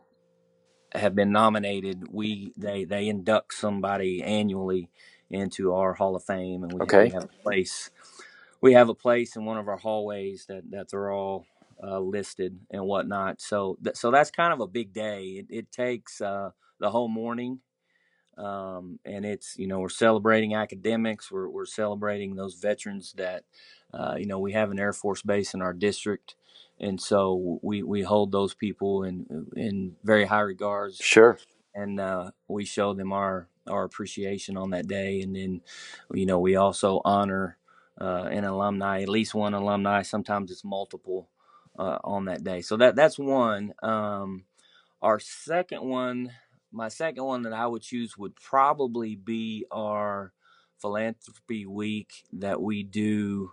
have 0.95 1.15
been 1.15 1.33
nominated 1.33 2.05
we 2.11 2.53
they 2.57 2.85
they 2.85 3.09
induct 3.09 3.55
somebody 3.55 4.23
annually 4.23 4.91
into 5.33 5.75
our 5.75 5.95
hall 5.95 6.17
of 6.17 6.25
fame 6.25 6.65
and 6.65 6.73
we, 6.73 6.83
Okay. 6.83 7.01
we 7.01 7.11
have 7.13 7.25
a 7.25 7.43
place 7.45 7.91
we 8.63 8.75
have 8.75 8.91
a 8.91 8.95
place 8.97 9.37
in 9.37 9.47
one 9.47 9.59
of 9.59 9.69
our 9.69 9.79
hallways 9.79 10.47
that 10.49 10.71
that 10.73 10.91
they're 10.91 11.13
all 11.13 11.47
uh, 11.83 12.01
listed 12.01 12.59
and 12.73 12.85
whatnot. 12.85 13.41
So 13.41 13.79
th- 13.85 13.97
so 13.97 14.11
that's 14.11 14.33
kind 14.33 14.53
of 14.53 14.61
a 14.61 14.69
big 14.69 14.93
day. 14.95 15.25
It, 15.41 15.47
it 15.51 15.73
takes 15.73 16.21
uh, 16.23 16.51
the 16.81 16.91
whole 16.91 17.09
morning 17.09 17.61
um, 18.39 19.01
and 19.07 19.27
it's 19.27 19.57
you 19.59 19.69
know 19.69 19.81
we're 19.81 19.91
celebrating 19.91 20.55
academics. 20.57 21.33
We're, 21.33 21.49
we're 21.51 21.67
celebrating 21.67 22.37
those 22.37 22.57
veterans 22.57 23.15
that 23.19 23.45
uh, 23.95 24.17
you 24.19 24.27
know 24.27 24.41
we 24.41 24.53
have 24.55 24.73
an 24.73 24.81
air 24.81 24.95
force 24.95 25.23
base 25.23 25.55
in 25.55 25.63
our 25.63 25.75
district. 25.75 26.37
And 26.81 27.01
so 27.01 27.61
we 27.63 27.83
we 27.85 28.03
hold 28.03 28.33
those 28.33 28.55
people 28.55 29.05
in 29.05 29.27
in 29.57 29.97
very 30.05 30.27
high 30.27 30.41
regards. 30.41 31.01
Sure. 31.01 31.39
and 31.75 32.01
uh, 32.01 32.31
we 32.49 32.65
show 32.65 32.95
them 32.95 33.13
our 33.13 33.49
our 33.69 33.85
appreciation 33.85 34.57
on 34.57 34.71
that 34.71 34.87
day. 34.89 35.21
And 35.21 35.35
then 35.35 35.61
you 36.13 36.27
know 36.27 36.39
we 36.39 36.57
also 36.57 37.01
honor 37.05 37.59
uh, 38.01 38.25
an 38.31 38.45
alumni 38.45 39.03
at 39.03 39.09
least 39.09 39.35
one 39.35 39.55
alumni. 39.55 40.03
Sometimes 40.03 40.51
it's 40.51 40.65
multiple 40.65 41.29
uh, 41.79 41.99
on 42.05 42.27
that 42.27 42.45
day. 42.45 42.63
So 42.63 42.77
that 42.77 42.97
that's 42.97 43.19
one. 43.19 43.73
Um, 43.83 44.45
our 45.01 45.19
second 45.19 45.83
one, 45.83 46.31
my 46.71 46.89
second 46.89 47.25
one 47.25 47.43
that 47.43 47.53
I 47.53 47.67
would 47.67 47.83
choose 47.83 48.17
would 48.17 48.37
probably 48.37 49.17
be 49.17 49.67
our 49.71 50.33
philanthropy 50.79 51.67
week 51.67 52.25
that 52.33 52.61
we 52.61 52.83
do 52.83 53.53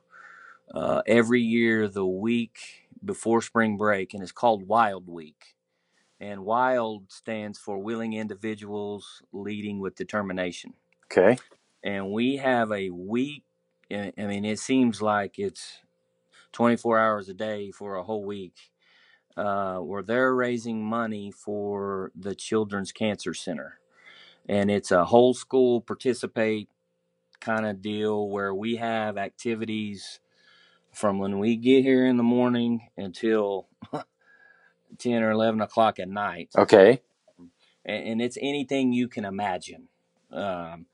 uh, 0.73 1.01
every 1.07 1.41
year, 1.41 1.87
the 1.87 2.05
week 2.05 2.59
before 3.03 3.41
spring 3.41 3.77
break, 3.77 4.13
and 4.13 4.21
it's 4.21 4.31
called 4.31 4.67
Wild 4.67 5.07
Week. 5.07 5.55
And 6.21 6.43
WILD 6.43 7.11
stands 7.11 7.57
for 7.57 7.79
Willing 7.79 8.13
Individuals 8.13 9.21
Leading 9.31 9.79
with 9.79 9.95
Determination. 9.95 10.73
Okay. 11.05 11.37
And 11.83 12.11
we 12.11 12.37
have 12.37 12.71
a 12.71 12.89
week, 12.89 13.45
I 13.91 14.11
mean, 14.17 14.43
it 14.43 14.59
seems 14.59 15.01
like 15.01 15.39
it's 15.39 15.79
24 16.51 16.99
hours 16.99 17.29
a 17.29 17.33
day 17.33 17.71
for 17.71 17.95
a 17.95 18.03
whole 18.03 18.25
week 18.25 18.55
uh, 19.37 19.77
where 19.77 20.03
they're 20.03 20.35
raising 20.35 20.83
money 20.83 21.31
for 21.31 22.11
the 22.15 22.35
Children's 22.35 22.91
Cancer 22.91 23.33
Center. 23.33 23.79
And 24.47 24.69
it's 24.69 24.91
a 24.91 25.05
whole 25.05 25.33
school 25.33 25.79
participate 25.79 26.69
kind 27.39 27.65
of 27.65 27.81
deal 27.81 28.27
where 28.29 28.53
we 28.53 28.75
have 28.75 29.17
activities 29.17 30.19
from 30.91 31.19
when 31.19 31.39
we 31.39 31.55
get 31.55 31.83
here 31.83 32.05
in 32.05 32.17
the 32.17 32.23
morning 32.23 32.89
until 32.97 33.67
10 34.97 35.23
or 35.23 35.31
11 35.31 35.61
o'clock 35.61 35.99
at 35.99 36.09
night. 36.09 36.49
Okay. 36.57 37.01
And, 37.85 38.07
and 38.07 38.21
it's 38.21 38.37
anything 38.41 38.93
you 38.93 39.07
can 39.07 39.25
imagine. 39.25 39.87
Um, 40.31 40.85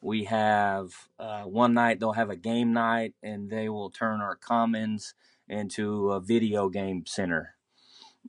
we 0.00 0.24
have 0.24 0.92
uh, 1.18 1.42
one 1.42 1.74
night 1.74 1.98
they'll 1.98 2.12
have 2.12 2.30
a 2.30 2.36
game 2.36 2.72
night 2.72 3.14
and 3.22 3.50
they 3.50 3.68
will 3.68 3.90
turn 3.90 4.20
our 4.20 4.36
commons 4.36 5.14
into 5.48 6.10
a 6.10 6.20
video 6.20 6.68
game 6.68 7.04
center 7.06 7.54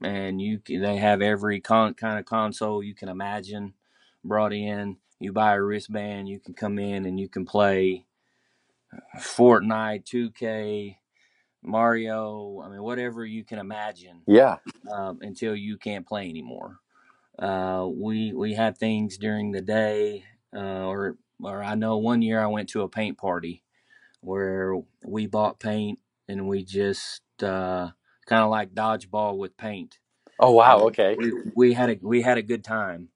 and 0.02 0.42
you 0.42 0.60
can, 0.60 0.82
they 0.82 0.98
have 0.98 1.22
every 1.22 1.60
con, 1.60 1.94
kind 1.94 2.20
of 2.20 2.26
console 2.26 2.84
you 2.84 2.94
can 2.96 3.10
imagine 3.10 3.74
brought 4.24 4.54
in. 4.54 4.98
You 5.20 5.32
buy 5.32 5.56
a 5.56 5.62
wristband, 5.62 6.28
you 6.28 6.40
can 6.40 6.54
come 6.54 6.78
in 6.78 7.06
and 7.06 7.20
you 7.20 7.30
can 7.30 7.46
play 7.46 8.06
Fortnite, 9.18 10.04
2K, 10.04 10.98
Mario. 11.68 12.62
I 12.66 12.70
mean, 12.70 12.84
whatever 12.84 13.26
you 13.26 13.44
can 13.46 13.60
imagine 13.60 14.24
Yeah. 14.28 14.58
um, 14.92 15.20
until 15.22 15.56
you 15.56 15.78
can't 15.78 16.08
play 16.08 16.30
anymore. 16.30 16.80
Uh, 17.40 17.88
we 17.92 18.34
we 18.34 18.54
had 18.54 18.78
things 18.78 19.18
during 19.18 19.52
the 19.52 19.62
day, 19.62 20.26
uh, 20.56 20.86
or 20.88 21.18
or 21.44 21.64
I 21.64 21.76
know 21.76 21.98
one 21.98 22.22
year 22.22 22.42
I 22.42 22.48
went 22.48 22.70
to 22.70 22.84
a 22.84 22.90
paint 22.90 23.18
party 23.18 23.64
where 24.22 24.76
we 25.06 25.28
bought 25.28 25.60
paint 25.60 26.00
and 26.30 26.48
we 26.48 26.64
just 26.66 27.22
uh, 27.44 27.90
kind 28.28 28.44
of 28.44 28.50
like 28.52 28.76
dodgeball 28.76 29.38
with 29.38 29.58
paint. 29.58 30.00
Oh 30.40 30.52
wow. 30.52 30.80
Uh, 30.80 30.88
Okay. 30.88 31.18
we, 31.18 31.34
we 31.56 31.74
had 31.74 31.92
a 31.92 32.00
we 32.02 32.22
had 32.22 32.38
a 32.40 32.44
good 32.44 32.64
time. 32.64 33.10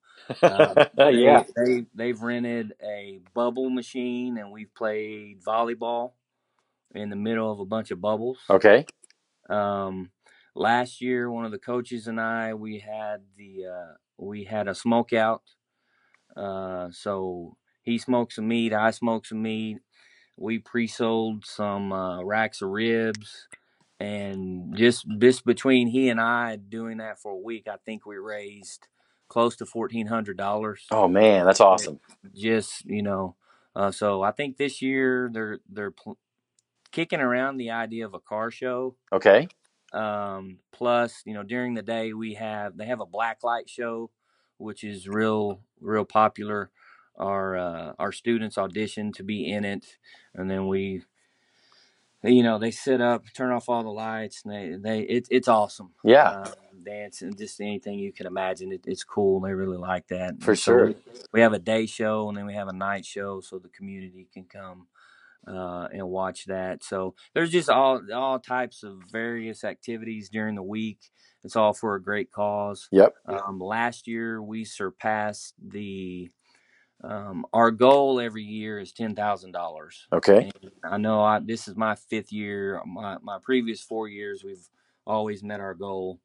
Uh, 0.46 0.76
yeah. 1.12 1.44
they 1.44 1.46
they 1.56 1.86
they've 1.96 2.22
rented 2.22 2.74
a 2.84 3.20
bubble 3.36 3.70
machine, 3.70 4.38
and 4.40 4.52
we've 4.52 4.74
played 4.76 5.44
volleyball 5.44 6.14
in 6.96 7.10
the 7.10 7.16
middle 7.16 7.52
of 7.52 7.60
a 7.60 7.66
bunch 7.66 7.92
of 7.92 8.02
bubbles. 8.02 8.40
Okay. 8.50 8.86
Um, 9.50 10.12
last 10.56 11.02
year, 11.02 11.32
one 11.32 11.46
of 11.46 11.52
the 11.52 11.60
coaches 11.60 12.08
and 12.08 12.20
I 12.20 12.54
we 12.54 12.80
had 12.80 13.22
the 13.38 13.66
uh, 13.66 13.94
we 14.18 14.44
had 14.44 14.68
a 14.68 14.76
smoke 14.76 15.14
out. 15.14 15.44
Uh, 16.36 16.90
so 16.92 17.58
he 17.82 17.98
smoked 17.98 18.34
some 18.34 18.48
meat, 18.48 18.74
I 18.74 18.92
smoked 18.92 19.28
some 19.28 19.42
meat. 19.42 19.80
We 20.38 20.60
pre-sold 20.60 21.46
some 21.46 21.92
uh, 21.92 22.24
racks 22.24 22.62
of 22.62 22.70
ribs, 22.70 23.48
and 24.00 24.74
just 24.78 25.06
just 25.18 25.46
between 25.46 25.88
he 25.88 26.08
and 26.10 26.22
I 26.22 26.56
doing 26.56 26.98
that 26.98 27.20
for 27.20 27.34
a 27.34 27.38
week, 27.38 27.68
I 27.68 27.76
think 27.86 28.06
we 28.06 28.18
raised 28.18 28.88
close 29.28 29.58
to 29.58 29.66
fourteen 29.66 30.08
hundred 30.08 30.38
dollars. 30.38 30.86
Oh 30.92 31.10
man, 31.10 31.46
that's 31.46 31.60
awesome. 31.60 32.00
Just 32.34 32.86
you 32.86 33.04
know, 33.04 33.36
uh, 33.76 33.92
so 33.92 34.22
I 34.22 34.32
think 34.32 34.56
this 34.56 34.82
year 34.82 35.30
they're 35.34 35.60
they're 35.70 35.94
kicking 36.92 37.20
around 37.20 37.58
the 37.58 37.72
idea 37.72 38.06
of 38.06 38.14
a 38.14 38.20
car 38.20 38.52
show. 38.52 38.96
Okay. 39.12 39.48
Um, 39.94 40.60
plus, 40.72 41.24
you 41.26 41.34
know, 41.34 41.44
during 41.44 41.74
the 41.74 41.82
day 41.82 42.14
we 42.14 42.36
have 42.36 42.78
they 42.78 42.86
have 42.86 43.02
a 43.02 43.06
black 43.06 43.44
light 43.44 43.70
show, 43.70 44.12
which 44.58 44.84
is 44.84 45.08
real 45.08 45.62
real 45.80 46.06
popular. 46.06 46.70
Our 47.18 47.58
uh, 47.58 47.94
our 48.00 48.12
students 48.12 48.58
audition 48.58 49.12
to 49.14 49.24
be 49.24 49.52
in 49.52 49.66
it, 49.66 49.98
and 50.34 50.50
then 50.50 50.68
we, 50.68 51.04
you 52.24 52.44
know, 52.44 52.58
they 52.58 52.72
sit 52.72 53.02
up, 53.02 53.26
turn 53.36 53.52
off 53.52 53.68
all 53.68 53.84
the 53.84 53.90
lights, 53.90 54.44
and 54.46 54.54
they 54.54 54.76
they 54.78 55.02
it, 55.02 55.28
it's 55.30 55.48
awesome. 55.48 55.92
Yeah. 56.04 56.30
Uh, 56.30 56.52
dance 56.86 57.22
and 57.22 57.38
just 57.38 57.60
anything 57.60 58.00
you 58.00 58.14
can 58.14 58.26
imagine. 58.26 58.72
It, 58.72 58.86
it's 58.86 59.04
cool. 59.04 59.42
They 59.42 59.54
really 59.54 59.78
like 59.78 60.08
that. 60.08 60.42
For 60.42 60.56
so 60.56 60.72
sure. 60.72 60.86
we, 60.88 60.96
we 61.34 61.42
have 61.42 61.52
a 61.52 61.60
day 61.60 61.86
show 61.86 62.30
and 62.30 62.38
then 62.38 62.46
we 62.46 62.54
have 62.54 62.70
a 62.70 62.74
night 62.74 63.06
show, 63.06 63.42
so 63.42 63.60
the 63.60 63.68
community 63.68 64.28
can 64.34 64.46
come 64.46 64.88
uh, 65.48 65.88
and 65.92 66.08
watch 66.08 66.46
that. 66.46 66.84
So 66.84 67.16
there's 67.34 67.52
just 67.52 67.70
all 67.70 68.02
all 68.14 68.40
types 68.40 68.84
of 68.84 69.00
various 69.12 69.64
activities 69.64 70.30
during 70.30 70.56
the 70.56 70.64
week. 70.64 71.00
It's 71.44 71.56
all 71.56 71.74
for 71.74 71.96
a 71.96 72.02
great 72.02 72.32
cause. 72.32 72.88
Yep. 72.92 73.14
Um, 73.26 73.60
last 73.60 74.08
year 74.08 74.42
we 74.42 74.66
surpassed 74.66 75.54
the 75.66 76.30
um, 77.02 77.46
our 77.54 77.72
goal 77.72 78.20
every 78.20 78.44
year 78.44 78.80
is 78.80 78.92
ten 78.92 79.16
thousand 79.16 79.54
dollars. 79.54 80.08
Okay. 80.12 80.52
And 80.64 80.72
I 80.84 80.98
know 80.98 81.22
I, 81.22 81.40
this 81.40 81.68
is 81.68 81.76
my 81.76 81.96
fifth 81.96 82.32
year. 82.32 82.82
My 82.86 83.18
my 83.22 83.38
previous 83.42 83.82
four 83.82 84.08
years 84.08 84.44
we've 84.44 84.68
always 85.08 85.44
met 85.44 85.62
our 85.62 85.74
goal. 85.74 86.20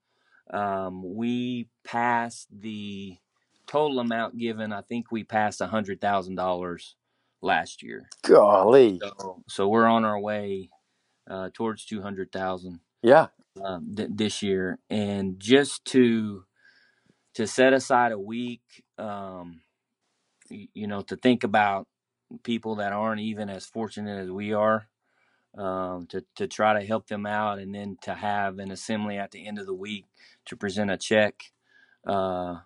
Um, 0.52 1.02
we 1.14 1.68
passed 1.84 2.48
the 2.52 3.16
total 3.66 4.00
amount 4.00 4.36
given. 4.36 4.72
I 4.72 4.82
think 4.82 5.10
we 5.10 5.24
passed 5.24 5.60
a 5.60 5.66
hundred 5.66 6.00
thousand 6.00 6.34
dollars 6.34 6.96
last 7.44 7.82
year. 7.82 8.08
Golly. 8.22 8.98
So, 9.02 9.42
so 9.48 9.68
we're 9.68 9.86
on 9.86 10.04
our 10.04 10.18
way 10.18 10.70
uh, 11.30 11.50
towards 11.54 11.84
two 11.84 12.02
hundred 12.02 12.32
thousand 12.32 12.80
Yeah. 13.02 13.28
um, 13.62 13.94
th- 13.96 14.10
this 14.12 14.42
year, 14.42 14.78
and 14.90 15.38
just 15.40 15.84
to 15.86 16.44
to 17.34 17.46
set 17.46 17.72
aside 17.72 18.12
a 18.12 18.18
week, 18.18 18.62
um, 18.98 19.62
y- 20.50 20.68
you 20.74 20.86
know, 20.86 21.02
to 21.02 21.16
think 21.16 21.44
about 21.44 21.86
people 22.44 22.76
that 22.76 22.92
aren't 22.92 23.20
even 23.20 23.50
as 23.50 23.66
fortunate 23.66 24.20
as 24.22 24.30
we 24.30 24.52
are, 24.52 24.88
um, 25.58 26.06
to 26.08 26.24
to 26.36 26.46
try 26.48 26.78
to 26.80 26.86
help 26.86 27.08
them 27.08 27.26
out, 27.26 27.58
and 27.60 27.74
then 27.74 27.98
to 28.02 28.14
have 28.14 28.58
an 28.58 28.70
assembly 28.70 29.18
at 29.18 29.32
the 29.32 29.46
end 29.46 29.58
of 29.58 29.66
the 29.66 29.74
week 29.74 30.06
to 30.46 30.56
present 30.56 30.90
a 30.90 30.96
check. 30.98 31.52
Uh, 32.06 32.56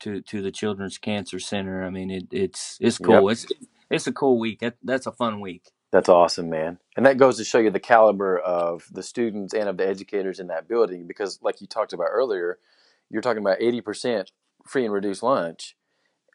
to, 0.00 0.20
to 0.22 0.42
the 0.42 0.50
Children's 0.50 0.98
Cancer 0.98 1.38
Center. 1.38 1.84
I 1.84 1.90
mean, 1.90 2.10
it, 2.10 2.24
it's 2.30 2.78
it's 2.80 2.98
cool. 2.98 3.28
It's 3.30 3.46
it's 3.90 4.06
a 4.06 4.12
cool 4.12 4.38
week. 4.38 4.60
That, 4.60 4.76
that's 4.82 5.06
a 5.06 5.12
fun 5.12 5.40
week. 5.40 5.70
That's 5.92 6.08
awesome, 6.08 6.50
man. 6.50 6.78
And 6.96 7.06
that 7.06 7.16
goes 7.18 7.36
to 7.38 7.44
show 7.44 7.58
you 7.58 7.70
the 7.70 7.80
caliber 7.80 8.38
of 8.38 8.88
the 8.92 9.02
students 9.02 9.54
and 9.54 9.68
of 9.68 9.76
the 9.76 9.86
educators 9.86 10.40
in 10.40 10.48
that 10.48 10.68
building 10.68 11.06
because, 11.06 11.38
like 11.42 11.60
you 11.60 11.66
talked 11.66 11.92
about 11.92 12.08
earlier, 12.10 12.58
you're 13.08 13.22
talking 13.22 13.42
about 13.42 13.60
80% 13.60 14.28
free 14.66 14.84
and 14.84 14.92
reduced 14.92 15.22
lunch, 15.22 15.76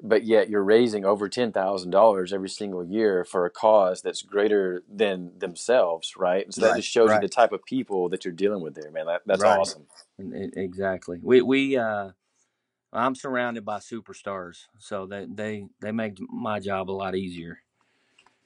but 0.01 0.23
yet 0.23 0.49
you're 0.49 0.63
raising 0.63 1.05
over 1.05 1.29
$10,000 1.29 2.33
every 2.33 2.49
single 2.49 2.83
year 2.83 3.25
for 3.25 3.45
a 3.45 3.49
cause 3.49 4.01
that's 4.01 4.21
greater 4.21 4.83
than 4.89 5.37
themselves, 5.37 6.13
right? 6.17 6.45
And 6.45 6.53
so 6.53 6.61
that 6.61 6.69
Right, 6.69 6.75
just 6.77 6.89
shows 6.89 7.09
right. 7.09 7.21
you 7.21 7.27
the 7.27 7.33
type 7.33 7.51
of 7.51 7.63
people 7.65 8.09
that 8.09 8.25
you're 8.25 8.33
dealing 8.33 8.63
with 8.63 8.75
there, 8.75 8.89
man. 8.91 9.07
That, 9.07 9.21
that's 9.25 9.43
Right. 9.43 9.59
awesome. 9.59 9.87
Exactly. 10.17 11.19
We 11.21 11.41
we 11.41 11.77
uh, 11.77 12.11
I'm 12.93 13.15
surrounded 13.15 13.63
by 13.65 13.77
superstars, 13.77 14.65
so 14.77 15.05
they 15.05 15.25
they 15.33 15.65
they 15.81 15.91
make 15.91 16.17
my 16.29 16.59
job 16.59 16.89
a 16.89 16.93
lot 16.93 17.15
easier. 17.15 17.59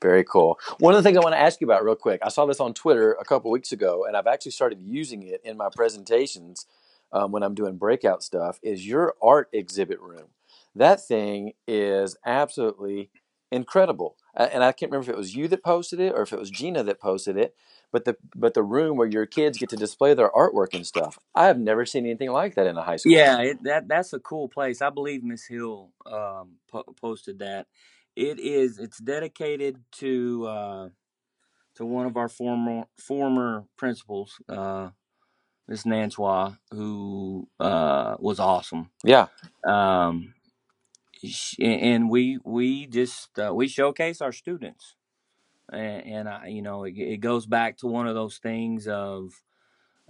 Very 0.02 0.24
cool. 0.24 0.60
One 0.80 0.94
of 0.94 1.00
the 1.02 1.08
things 1.08 1.18
I 1.18 1.22
want 1.22 1.34
to 1.34 1.40
ask 1.42 1.60
you 1.62 1.66
about 1.66 1.84
real 1.84 1.96
quick, 1.96 2.20
I 2.24 2.30
saw 2.30 2.46
this 2.46 2.60
on 2.60 2.74
Twitter 2.74 3.14
a 3.14 3.26
couple 3.26 3.50
weeks 3.50 3.72
ago, 3.72 4.06
and 4.06 4.16
I've 4.16 4.28
actually 4.28 4.52
started 4.52 4.80
using 4.82 5.24
it 5.24 5.42
in 5.44 5.58
my 5.58 5.70
presentations 5.74 6.68
um, 7.12 7.32
when 7.32 7.44
I'm 7.44 7.56
doing 7.56 7.78
breakout 7.78 8.22
stuff. 8.22 8.60
Is 8.62 8.88
your 8.88 9.16
art 9.22 9.50
exhibit 9.54 10.00
room? 10.00 10.28
That 10.76 11.04
thing 11.04 11.54
is 11.68 12.18
absolutely 12.26 13.10
incredible, 13.52 14.18
and 14.36 14.64
I 14.64 14.74
can't 14.74 14.92
remember 14.92 15.10
if 15.10 15.16
it 15.16 15.18
was 15.18 15.36
you 15.36 15.48
that 15.48 15.64
posted 15.64 16.00
it 16.00 16.14
or 16.14 16.22
if 16.22 16.34
it 16.34 16.40
was 16.40 16.52
Gina 16.52 16.84
that 16.84 17.00
posted 17.00 17.38
it. 17.38 17.56
But 17.96 18.06
the 18.06 18.18
but 18.36 18.56
the 18.56 18.64
room 18.64 18.98
where 18.98 19.08
your 19.08 19.26
kids 19.26 19.58
get 19.58 19.70
to 19.70 19.78
display 19.78 20.14
their 20.14 20.30
artwork 20.32 20.74
and 20.74 20.86
stuff, 20.86 21.18
I 21.34 21.46
have 21.48 21.58
never 21.60 21.86
seen 21.86 22.06
anything 22.06 22.32
like 22.32 22.56
that 22.56 22.68
in 22.68 22.78
a 22.78 22.84
high 22.84 22.98
school. 22.98 23.14
Yeah, 23.14 23.42
it, 23.42 23.64
that 23.64 23.88
that's 23.88 24.14
a 24.14 24.20
cool 24.20 24.50
place. 24.50 24.82
I 24.82 24.92
believe 24.92 25.24
Miss 25.24 25.48
Hill 25.48 25.92
um, 26.06 26.58
po- 26.70 26.96
posted 27.02 27.40
that. 27.40 27.68
It 28.16 28.40
is. 28.40 28.80
It's 28.80 29.00
dedicated 29.00 29.78
to 29.94 30.48
uh, 30.48 30.90
to 31.76 31.86
one 31.86 32.06
of 32.08 32.18
our 32.18 32.30
former 32.30 32.86
former 33.00 33.66
principals, 33.78 34.40
uh, 34.50 34.90
Miss 35.68 35.84
Nanchois, 35.86 36.58
who 36.72 37.48
uh, 37.60 38.18
was 38.20 38.40
awesome. 38.40 38.92
Yeah, 39.04 39.28
Um, 39.68 40.34
and 41.60 42.10
we 42.10 42.40
we 42.46 42.88
just 42.88 43.40
uh, 43.40 43.54
we 43.56 43.68
showcase 43.68 44.22
our 44.22 44.34
students, 44.34 44.96
and, 45.72 46.06
and 46.06 46.30
I, 46.30 46.48
you 46.48 46.62
know, 46.62 46.84
it, 46.84 46.98
it 46.98 47.18
goes 47.18 47.46
back 47.46 47.78
to 47.78 47.88
one 47.88 48.08
of 48.08 48.16
those 48.16 48.38
things 48.38 48.88
of 48.88 49.32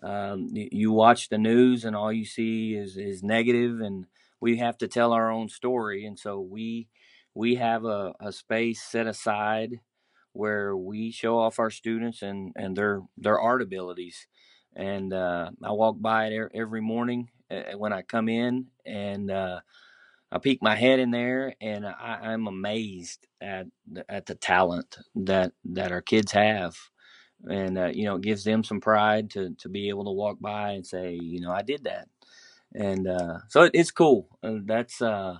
um, 0.03 0.49
you 0.53 0.91
watch 0.91 1.29
the 1.29 1.37
news 1.37 1.85
and 1.85 1.95
all 1.95 2.11
you 2.11 2.25
see 2.25 2.75
is 2.75 2.97
is 2.97 3.23
negative, 3.23 3.81
and 3.81 4.05
we 4.41 4.57
have 4.57 4.77
to 4.79 4.87
tell 4.87 5.13
our 5.13 5.31
own 5.31 5.49
story, 5.49 6.05
and 6.05 6.19
so 6.19 6.39
we 6.39 6.87
we 7.33 7.55
have 7.55 7.85
a, 7.85 8.13
a 8.19 8.31
space 8.31 8.81
set 8.83 9.07
aside 9.07 9.79
where 10.33 10.75
we 10.75 11.11
show 11.11 11.39
off 11.39 11.59
our 11.59 11.71
students 11.71 12.21
and 12.21 12.51
and 12.55 12.75
their 12.75 13.01
their 13.17 13.39
art 13.39 13.61
abilities, 13.61 14.27
and 14.75 15.13
uh, 15.13 15.49
I 15.63 15.71
walk 15.71 15.97
by 15.99 16.27
it 16.27 16.51
every 16.53 16.81
morning 16.81 17.29
uh, 17.49 17.77
when 17.77 17.93
I 17.93 18.01
come 18.01 18.29
in, 18.29 18.67
and 18.85 19.31
uh, 19.31 19.61
I 20.35 20.39
peek 20.39 20.61
my 20.61 20.75
head 20.75 20.99
in 20.99 21.11
there, 21.11 21.55
and 21.61 21.87
I, 21.87 22.19
I'm 22.23 22.47
amazed 22.47 23.25
at 23.39 23.67
the, 23.89 24.11
at 24.11 24.25
the 24.25 24.35
talent 24.35 24.97
that 25.15 25.53
that 25.63 25.93
our 25.93 26.01
kids 26.01 26.33
have. 26.33 26.75
And 27.49 27.77
uh, 27.77 27.91
you 27.93 28.03
know 28.03 28.17
it 28.17 28.23
gives 28.23 28.43
them 28.43 28.63
some 28.65 28.81
pride 28.81 29.29
to 29.31 29.55
to 29.59 29.69
be 29.69 29.87
able 29.87 30.03
to 30.05 30.11
walk 30.11 30.39
by 30.41 30.71
and 30.71 30.85
say 30.85 31.13
you 31.13 31.39
know 31.39 31.51
I 31.51 31.61
did 31.61 31.85
that. 31.85 32.09
And 32.73 33.07
uh, 33.07 33.39
so 33.47 33.63
it, 33.63 33.71
it's 33.73 33.91
cool. 33.91 34.27
And 34.43 34.67
that's 34.67 35.01
uh, 35.01 35.37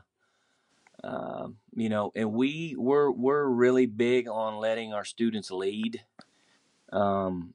uh, 1.04 1.48
you 1.76 1.90
know 1.90 2.14
and 2.16 2.32
we 2.32 2.76
we're 2.78 3.12
we're 3.12 3.48
really 3.48 3.88
big 3.88 4.30
on 4.30 4.60
letting 4.60 4.94
our 4.94 5.06
students 5.06 5.52
lead 5.52 6.04
um, 6.94 7.54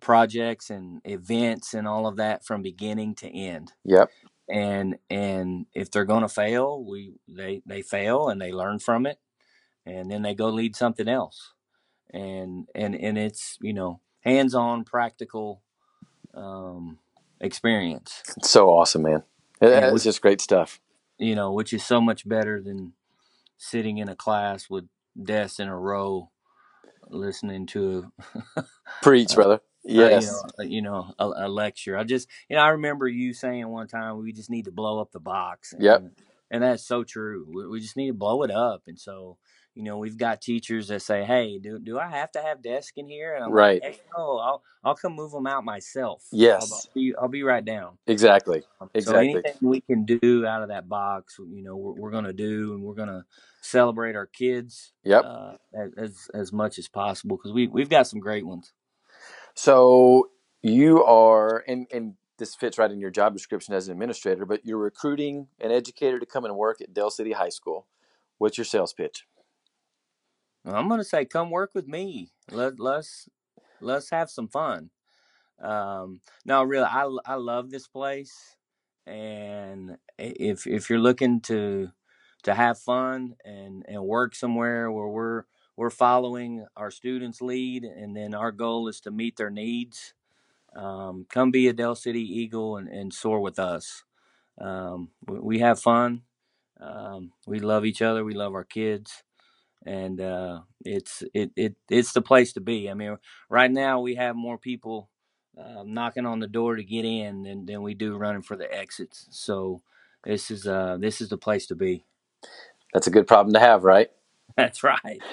projects 0.00 0.68
and 0.68 1.00
events 1.04 1.72
and 1.74 1.88
all 1.88 2.06
of 2.06 2.16
that 2.16 2.44
from 2.44 2.60
beginning 2.60 3.14
to 3.14 3.28
end. 3.28 3.72
Yep, 3.84 4.10
and 4.52 4.96
and 5.10 5.66
if 5.74 5.90
they're 5.90 6.04
going 6.04 6.22
to 6.22 6.28
fail 6.28 6.84
we 6.84 7.14
they 7.26 7.62
they 7.66 7.80
fail 7.82 8.28
and 8.28 8.40
they 8.40 8.52
learn 8.52 8.78
from 8.78 9.06
it 9.06 9.18
and 9.86 10.10
then 10.10 10.22
they 10.22 10.34
go 10.34 10.48
lead 10.50 10.76
something 10.76 11.08
else 11.08 11.54
and 12.12 12.68
and 12.74 12.94
and 12.94 13.16
it's 13.18 13.56
you 13.62 13.72
know 13.72 13.98
hands-on 14.20 14.84
practical 14.84 15.62
um 16.34 16.98
experience 17.40 18.22
it's 18.36 18.50
so 18.50 18.68
awesome, 18.68 19.02
man. 19.02 19.22
It's 19.60 19.92
which- 19.92 20.02
just 20.04 20.20
great 20.22 20.40
stuff. 20.40 20.80
you 21.18 21.34
know 21.34 21.52
which 21.52 21.72
is 21.72 21.84
so 21.84 22.00
much 22.00 22.28
better 22.28 22.60
than 22.62 22.92
sitting 23.56 23.98
in 23.98 24.08
a 24.08 24.16
class 24.16 24.68
with 24.68 24.84
desks 25.22 25.58
in 25.60 25.68
a 25.68 25.76
row 25.78 26.30
listening 27.08 27.66
to 27.66 28.12
a 28.56 28.64
Preach, 29.02 29.36
Uh, 29.36 29.58
brother. 29.84 30.06
uh, 30.06 30.20
Yes. 30.20 30.22
you 30.58 30.64
know, 30.64 30.70
you 30.70 30.82
know 30.82 31.14
a, 31.18 31.46
a 31.46 31.48
lecture 31.48 31.96
i 31.96 32.04
just 32.04 32.28
you 32.48 32.56
know 32.56 32.62
i 32.62 32.68
remember 32.70 33.08
you 33.08 33.32
saying 33.34 33.66
one 33.68 33.88
time 33.88 34.18
we 34.18 34.32
just 34.32 34.50
need 34.50 34.64
to 34.66 34.72
blow 34.72 35.00
up 35.00 35.10
the 35.12 35.20
box 35.20 35.72
and, 35.72 35.82
Yep. 35.82 36.02
and 36.50 36.62
that's 36.62 36.84
so 36.86 37.04
true 37.04 37.46
we, 37.52 37.66
we 37.66 37.80
just 37.80 37.96
need 37.96 38.08
to 38.08 38.14
blow 38.14 38.42
it 38.42 38.50
up 38.50 38.82
and 38.86 38.98
so 38.98 39.38
you 39.74 39.84
know, 39.84 39.96
we've 39.96 40.18
got 40.18 40.42
teachers 40.42 40.88
that 40.88 41.00
say, 41.00 41.24
"Hey, 41.24 41.58
do 41.58 41.78
do 41.78 41.98
I 41.98 42.06
have 42.10 42.30
to 42.32 42.42
have 42.42 42.62
desk 42.62 42.92
in 42.98 43.08
here?" 43.08 43.34
And 43.36 43.44
I'm 43.46 43.50
Right. 43.52 43.82
like, 43.82 43.94
"Hey, 43.94 44.00
no, 44.14 44.36
I'll 44.36 44.62
I'll 44.84 44.94
come 44.94 45.14
move 45.14 45.32
them 45.32 45.46
out 45.46 45.64
myself. 45.64 46.26
Yes. 46.30 46.60
I'll 46.60 46.92
be 46.94 47.14
I'll 47.18 47.28
be 47.28 47.42
right 47.42 47.64
down." 47.64 47.96
Exactly. 48.06 48.64
Um, 48.82 48.90
So 48.92 48.98
Exactly. 48.98 49.30
anything 49.30 49.54
we 49.62 49.80
can 49.80 50.04
do 50.04 50.44
out 50.44 50.60
of 50.60 50.68
that 50.68 50.90
box, 50.90 51.36
you 51.38 51.62
know, 51.62 51.74
we're, 51.74 51.92
we're 51.94 52.10
going 52.10 52.24
to 52.24 52.34
do, 52.34 52.74
and 52.74 52.82
we're 52.82 52.92
going 52.92 53.08
to 53.08 53.24
celebrate 53.62 54.14
our 54.14 54.26
kids 54.26 54.92
Yep. 55.04 55.24
uh, 55.24 55.54
as- 55.72 55.92
as 55.96 56.30
as 56.34 56.52
much 56.52 56.78
as 56.78 56.86
possible 56.88 57.38
because 57.38 57.52
we 57.54 57.66
we've 57.66 57.88
got 57.88 58.06
some 58.06 58.20
great 58.20 58.44
ones. 58.44 58.74
So 59.54 60.30
you 60.62 61.04
are, 61.04 61.64
and, 61.66 61.86
and 61.92 62.14
this 62.38 62.54
fits 62.54 62.78
right 62.78 62.90
in 62.90 63.00
your 63.00 63.10
job 63.10 63.34
description 63.34 63.74
as 63.74 63.88
an 63.88 63.92
administrator, 63.92 64.44
but 64.44 64.64
you're 64.64 64.78
recruiting 64.78 65.48
an 65.60 65.70
educator 65.70 66.18
to 66.18 66.26
come 66.26 66.44
and 66.44 66.56
work 66.56 66.80
at 66.80 66.94
Del 66.94 67.10
City 67.10 67.32
High 67.32 67.50
School. 67.50 67.86
What's 68.38 68.58
your 68.58 68.64
sales 68.64 68.92
pitch? 68.92 69.26
I'm 70.64 70.88
going 70.88 71.00
to 71.00 71.04
say, 71.04 71.24
come 71.24 71.50
work 71.50 71.72
with 71.74 71.86
me. 71.88 72.30
Let 72.50 72.78
let's 72.78 73.28
let's 73.80 74.10
have 74.10 74.30
some 74.30 74.48
fun. 74.48 74.90
Um, 75.60 76.20
no, 76.44 76.62
really, 76.62 76.86
I 76.86 77.08
I 77.26 77.34
love 77.34 77.70
this 77.70 77.88
place, 77.88 78.56
and 79.06 79.96
if 80.18 80.66
if 80.66 80.88
you're 80.88 81.00
looking 81.00 81.40
to 81.42 81.90
to 82.44 82.54
have 82.54 82.78
fun 82.78 83.34
and 83.44 83.84
and 83.88 84.04
work 84.04 84.34
somewhere 84.34 84.90
where 84.90 85.08
we're 85.08 85.44
we're 85.76 85.90
following 85.90 86.66
our 86.76 86.90
students' 86.90 87.40
lead, 87.40 87.84
and 87.84 88.16
then 88.16 88.34
our 88.34 88.52
goal 88.52 88.88
is 88.88 89.00
to 89.02 89.10
meet 89.10 89.36
their 89.36 89.50
needs. 89.50 90.14
Um, 90.76 91.26
come 91.28 91.50
be 91.50 91.68
a 91.68 91.72
Del 91.72 91.94
City 91.94 92.22
Eagle 92.22 92.76
and, 92.76 92.88
and 92.88 93.12
soar 93.12 93.40
with 93.40 93.58
us. 93.58 94.04
Um, 94.60 95.10
we, 95.26 95.38
we 95.40 95.58
have 95.60 95.80
fun. 95.80 96.22
Um, 96.80 97.32
we 97.46 97.60
love 97.60 97.84
each 97.84 98.02
other. 98.02 98.24
We 98.24 98.34
love 98.34 98.54
our 98.54 98.64
kids, 98.64 99.22
and 99.86 100.20
uh, 100.20 100.60
it's 100.84 101.22
it, 101.34 101.52
it 101.56 101.76
it's 101.90 102.12
the 102.12 102.22
place 102.22 102.52
to 102.54 102.60
be. 102.60 102.90
I 102.90 102.94
mean, 102.94 103.16
right 103.50 103.70
now 103.70 104.00
we 104.00 104.16
have 104.16 104.36
more 104.36 104.58
people 104.58 105.10
uh, 105.58 105.84
knocking 105.86 106.26
on 106.26 106.40
the 106.40 106.48
door 106.48 106.76
to 106.76 106.84
get 106.84 107.04
in 107.04 107.44
than, 107.44 107.66
than 107.66 107.82
we 107.82 107.94
do 107.94 108.16
running 108.16 108.42
for 108.42 108.56
the 108.56 108.72
exits. 108.72 109.26
So 109.30 109.82
this 110.24 110.50
is 110.50 110.66
uh 110.66 110.98
this 111.00 111.20
is 111.20 111.28
the 111.30 111.38
place 111.38 111.66
to 111.68 111.74
be. 111.76 112.04
That's 112.92 113.06
a 113.06 113.10
good 113.12 113.26
problem 113.26 113.54
to 113.54 113.60
have, 113.60 113.84
right? 113.84 114.10
That's 114.56 114.84
right. 114.84 115.22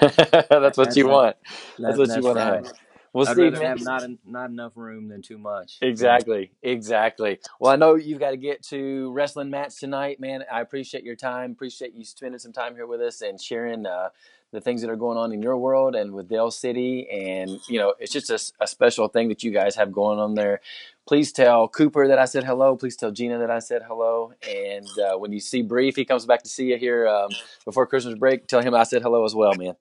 that's 0.50 0.78
what 0.78 0.96
you 0.96 1.08
want. 1.08 1.36
That- 1.78 1.84
That's 1.84 1.98
what 1.98 2.14
you 2.14 2.22
that's 2.22 2.24
want 2.24 2.38
to 2.38 2.44
right. 2.44 2.46
have. 2.46 2.72
Well, 3.12 3.26
I'd 3.26 3.38
Steve, 3.38 3.38
rather 3.38 3.58
man, 3.58 3.70
have 3.70 3.80
not 3.80 4.04
en- 4.04 4.18
not 4.26 4.50
enough 4.50 4.72
room 4.76 5.08
than 5.08 5.22
too 5.22 5.38
much. 5.38 5.82
Exactly, 5.82 6.52
exactly. 6.62 7.38
Well, 7.60 7.72
I 7.72 7.76
know 7.76 7.94
you've 7.94 8.18
got 8.20 8.32
to 8.32 8.36
get 8.36 8.64
to 8.64 9.12
wrestling 9.12 9.50
match 9.50 9.78
tonight, 9.78 10.20
man. 10.20 10.44
I 10.52 10.60
appreciate 10.60 11.04
your 11.04 11.16
time. 11.16 11.52
Appreciate 11.52 11.94
you 11.94 12.04
spending 12.04 12.40
some 12.40 12.52
time 12.52 12.74
here 12.74 12.86
with 12.88 13.00
us 13.00 13.22
and 13.22 13.40
sharing 13.40 13.86
uh, 13.86 14.08
the 14.52 14.60
things 14.60 14.80
that 14.82 14.90
are 14.90 14.96
going 14.96 15.16
on 15.16 15.32
in 15.32 15.42
your 15.42 15.56
world 15.56 15.94
and 15.94 16.12
with 16.12 16.28
Del 16.28 16.50
City. 16.50 17.08
And 17.10 17.60
you 17.68 17.78
know, 17.78 17.94
it's 17.98 18.12
just 18.12 18.30
a 18.60 18.66
special 18.66 19.08
thing 19.08 19.28
that 19.28 19.42
you 19.42 19.50
guys 19.50 19.76
have 19.76 19.92
going 19.92 20.18
on 20.18 20.34
there. 20.34 20.60
Please 21.06 21.32
tell 21.32 21.68
Cooper 21.68 22.08
that 22.08 22.18
I 22.18 22.24
said 22.24 22.44
hello. 22.44 22.76
Please 22.76 22.96
tell 22.96 23.10
Gina 23.10 23.38
that 23.38 23.50
I 23.50 23.58
said 23.58 23.82
hello. 23.86 24.32
And 24.48 24.86
uh, 24.98 25.18
when 25.18 25.32
you 25.32 25.40
see 25.40 25.62
Brief, 25.62 25.96
he 25.96 26.04
comes 26.04 26.26
back 26.26 26.42
to 26.44 26.48
see 26.48 26.66
you 26.66 26.78
here 26.78 27.08
um, 27.08 27.30
before 27.64 27.86
Christmas 27.86 28.18
break, 28.18 28.46
tell 28.46 28.62
him 28.62 28.74
I 28.74 28.84
said 28.84 29.02
hello 29.02 29.24
as 29.24 29.34
well, 29.34 29.54
man. 29.54 29.74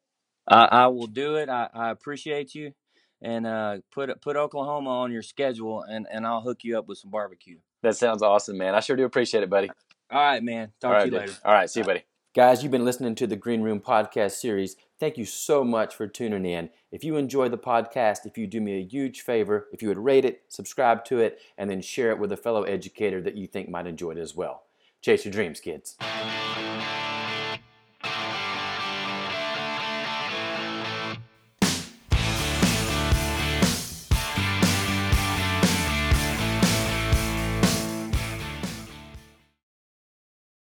I, 0.47 0.65
I 0.65 0.87
will 0.87 1.07
do 1.07 1.35
it. 1.35 1.49
I, 1.49 1.69
I 1.73 1.89
appreciate 1.91 2.55
you, 2.55 2.73
and 3.21 3.45
uh, 3.45 3.77
put 3.91 4.19
put 4.21 4.35
Oklahoma 4.35 4.89
on 4.89 5.11
your 5.11 5.21
schedule, 5.21 5.83
and, 5.83 6.07
and 6.11 6.25
I'll 6.25 6.41
hook 6.41 6.63
you 6.63 6.77
up 6.77 6.87
with 6.87 6.97
some 6.97 7.11
barbecue. 7.11 7.57
That 7.83 7.95
sounds 7.95 8.23
awesome, 8.23 8.57
man. 8.57 8.73
I 8.73 8.79
sure 8.79 8.95
do 8.95 9.05
appreciate 9.05 9.43
it, 9.43 9.49
buddy. 9.49 9.69
All 10.11 10.19
right, 10.19 10.43
man. 10.43 10.71
Talk 10.81 10.89
All 10.89 10.93
right, 10.93 10.99
to 11.01 11.05
you 11.05 11.11
dude. 11.11 11.19
later. 11.21 11.33
All 11.45 11.53
right, 11.53 11.69
see 11.69 11.81
you, 11.81 11.85
buddy. 11.85 12.03
Guys, 12.35 12.61
you've 12.61 12.71
been 12.71 12.85
listening 12.85 13.15
to 13.15 13.25
the 13.25 13.35
Green 13.35 13.63
Room 13.63 13.79
Podcast 13.79 14.33
series. 14.33 14.75
Thank 14.99 15.17
you 15.17 15.25
so 15.25 15.63
much 15.63 15.95
for 15.95 16.05
tuning 16.05 16.45
in. 16.45 16.69
If 16.91 17.03
you 17.03 17.17
enjoy 17.17 17.49
the 17.49 17.57
podcast, 17.57 18.27
if 18.27 18.37
you 18.37 18.45
do 18.45 18.61
me 18.61 18.77
a 18.77 18.85
huge 18.85 19.21
favor, 19.21 19.67
if 19.73 19.81
you 19.81 19.87
would 19.87 19.97
rate 19.97 20.25
it, 20.25 20.43
subscribe 20.47 21.03
to 21.05 21.17
it, 21.17 21.39
and 21.57 21.71
then 21.71 21.81
share 21.81 22.11
it 22.11 22.19
with 22.19 22.31
a 22.31 22.37
fellow 22.37 22.61
educator 22.61 23.19
that 23.19 23.35
you 23.35 23.47
think 23.47 23.67
might 23.67 23.87
enjoy 23.87 24.11
it 24.11 24.19
as 24.19 24.35
well. 24.35 24.65
Chase 25.01 25.25
your 25.25 25.31
dreams, 25.31 25.59
kids. 25.59 25.97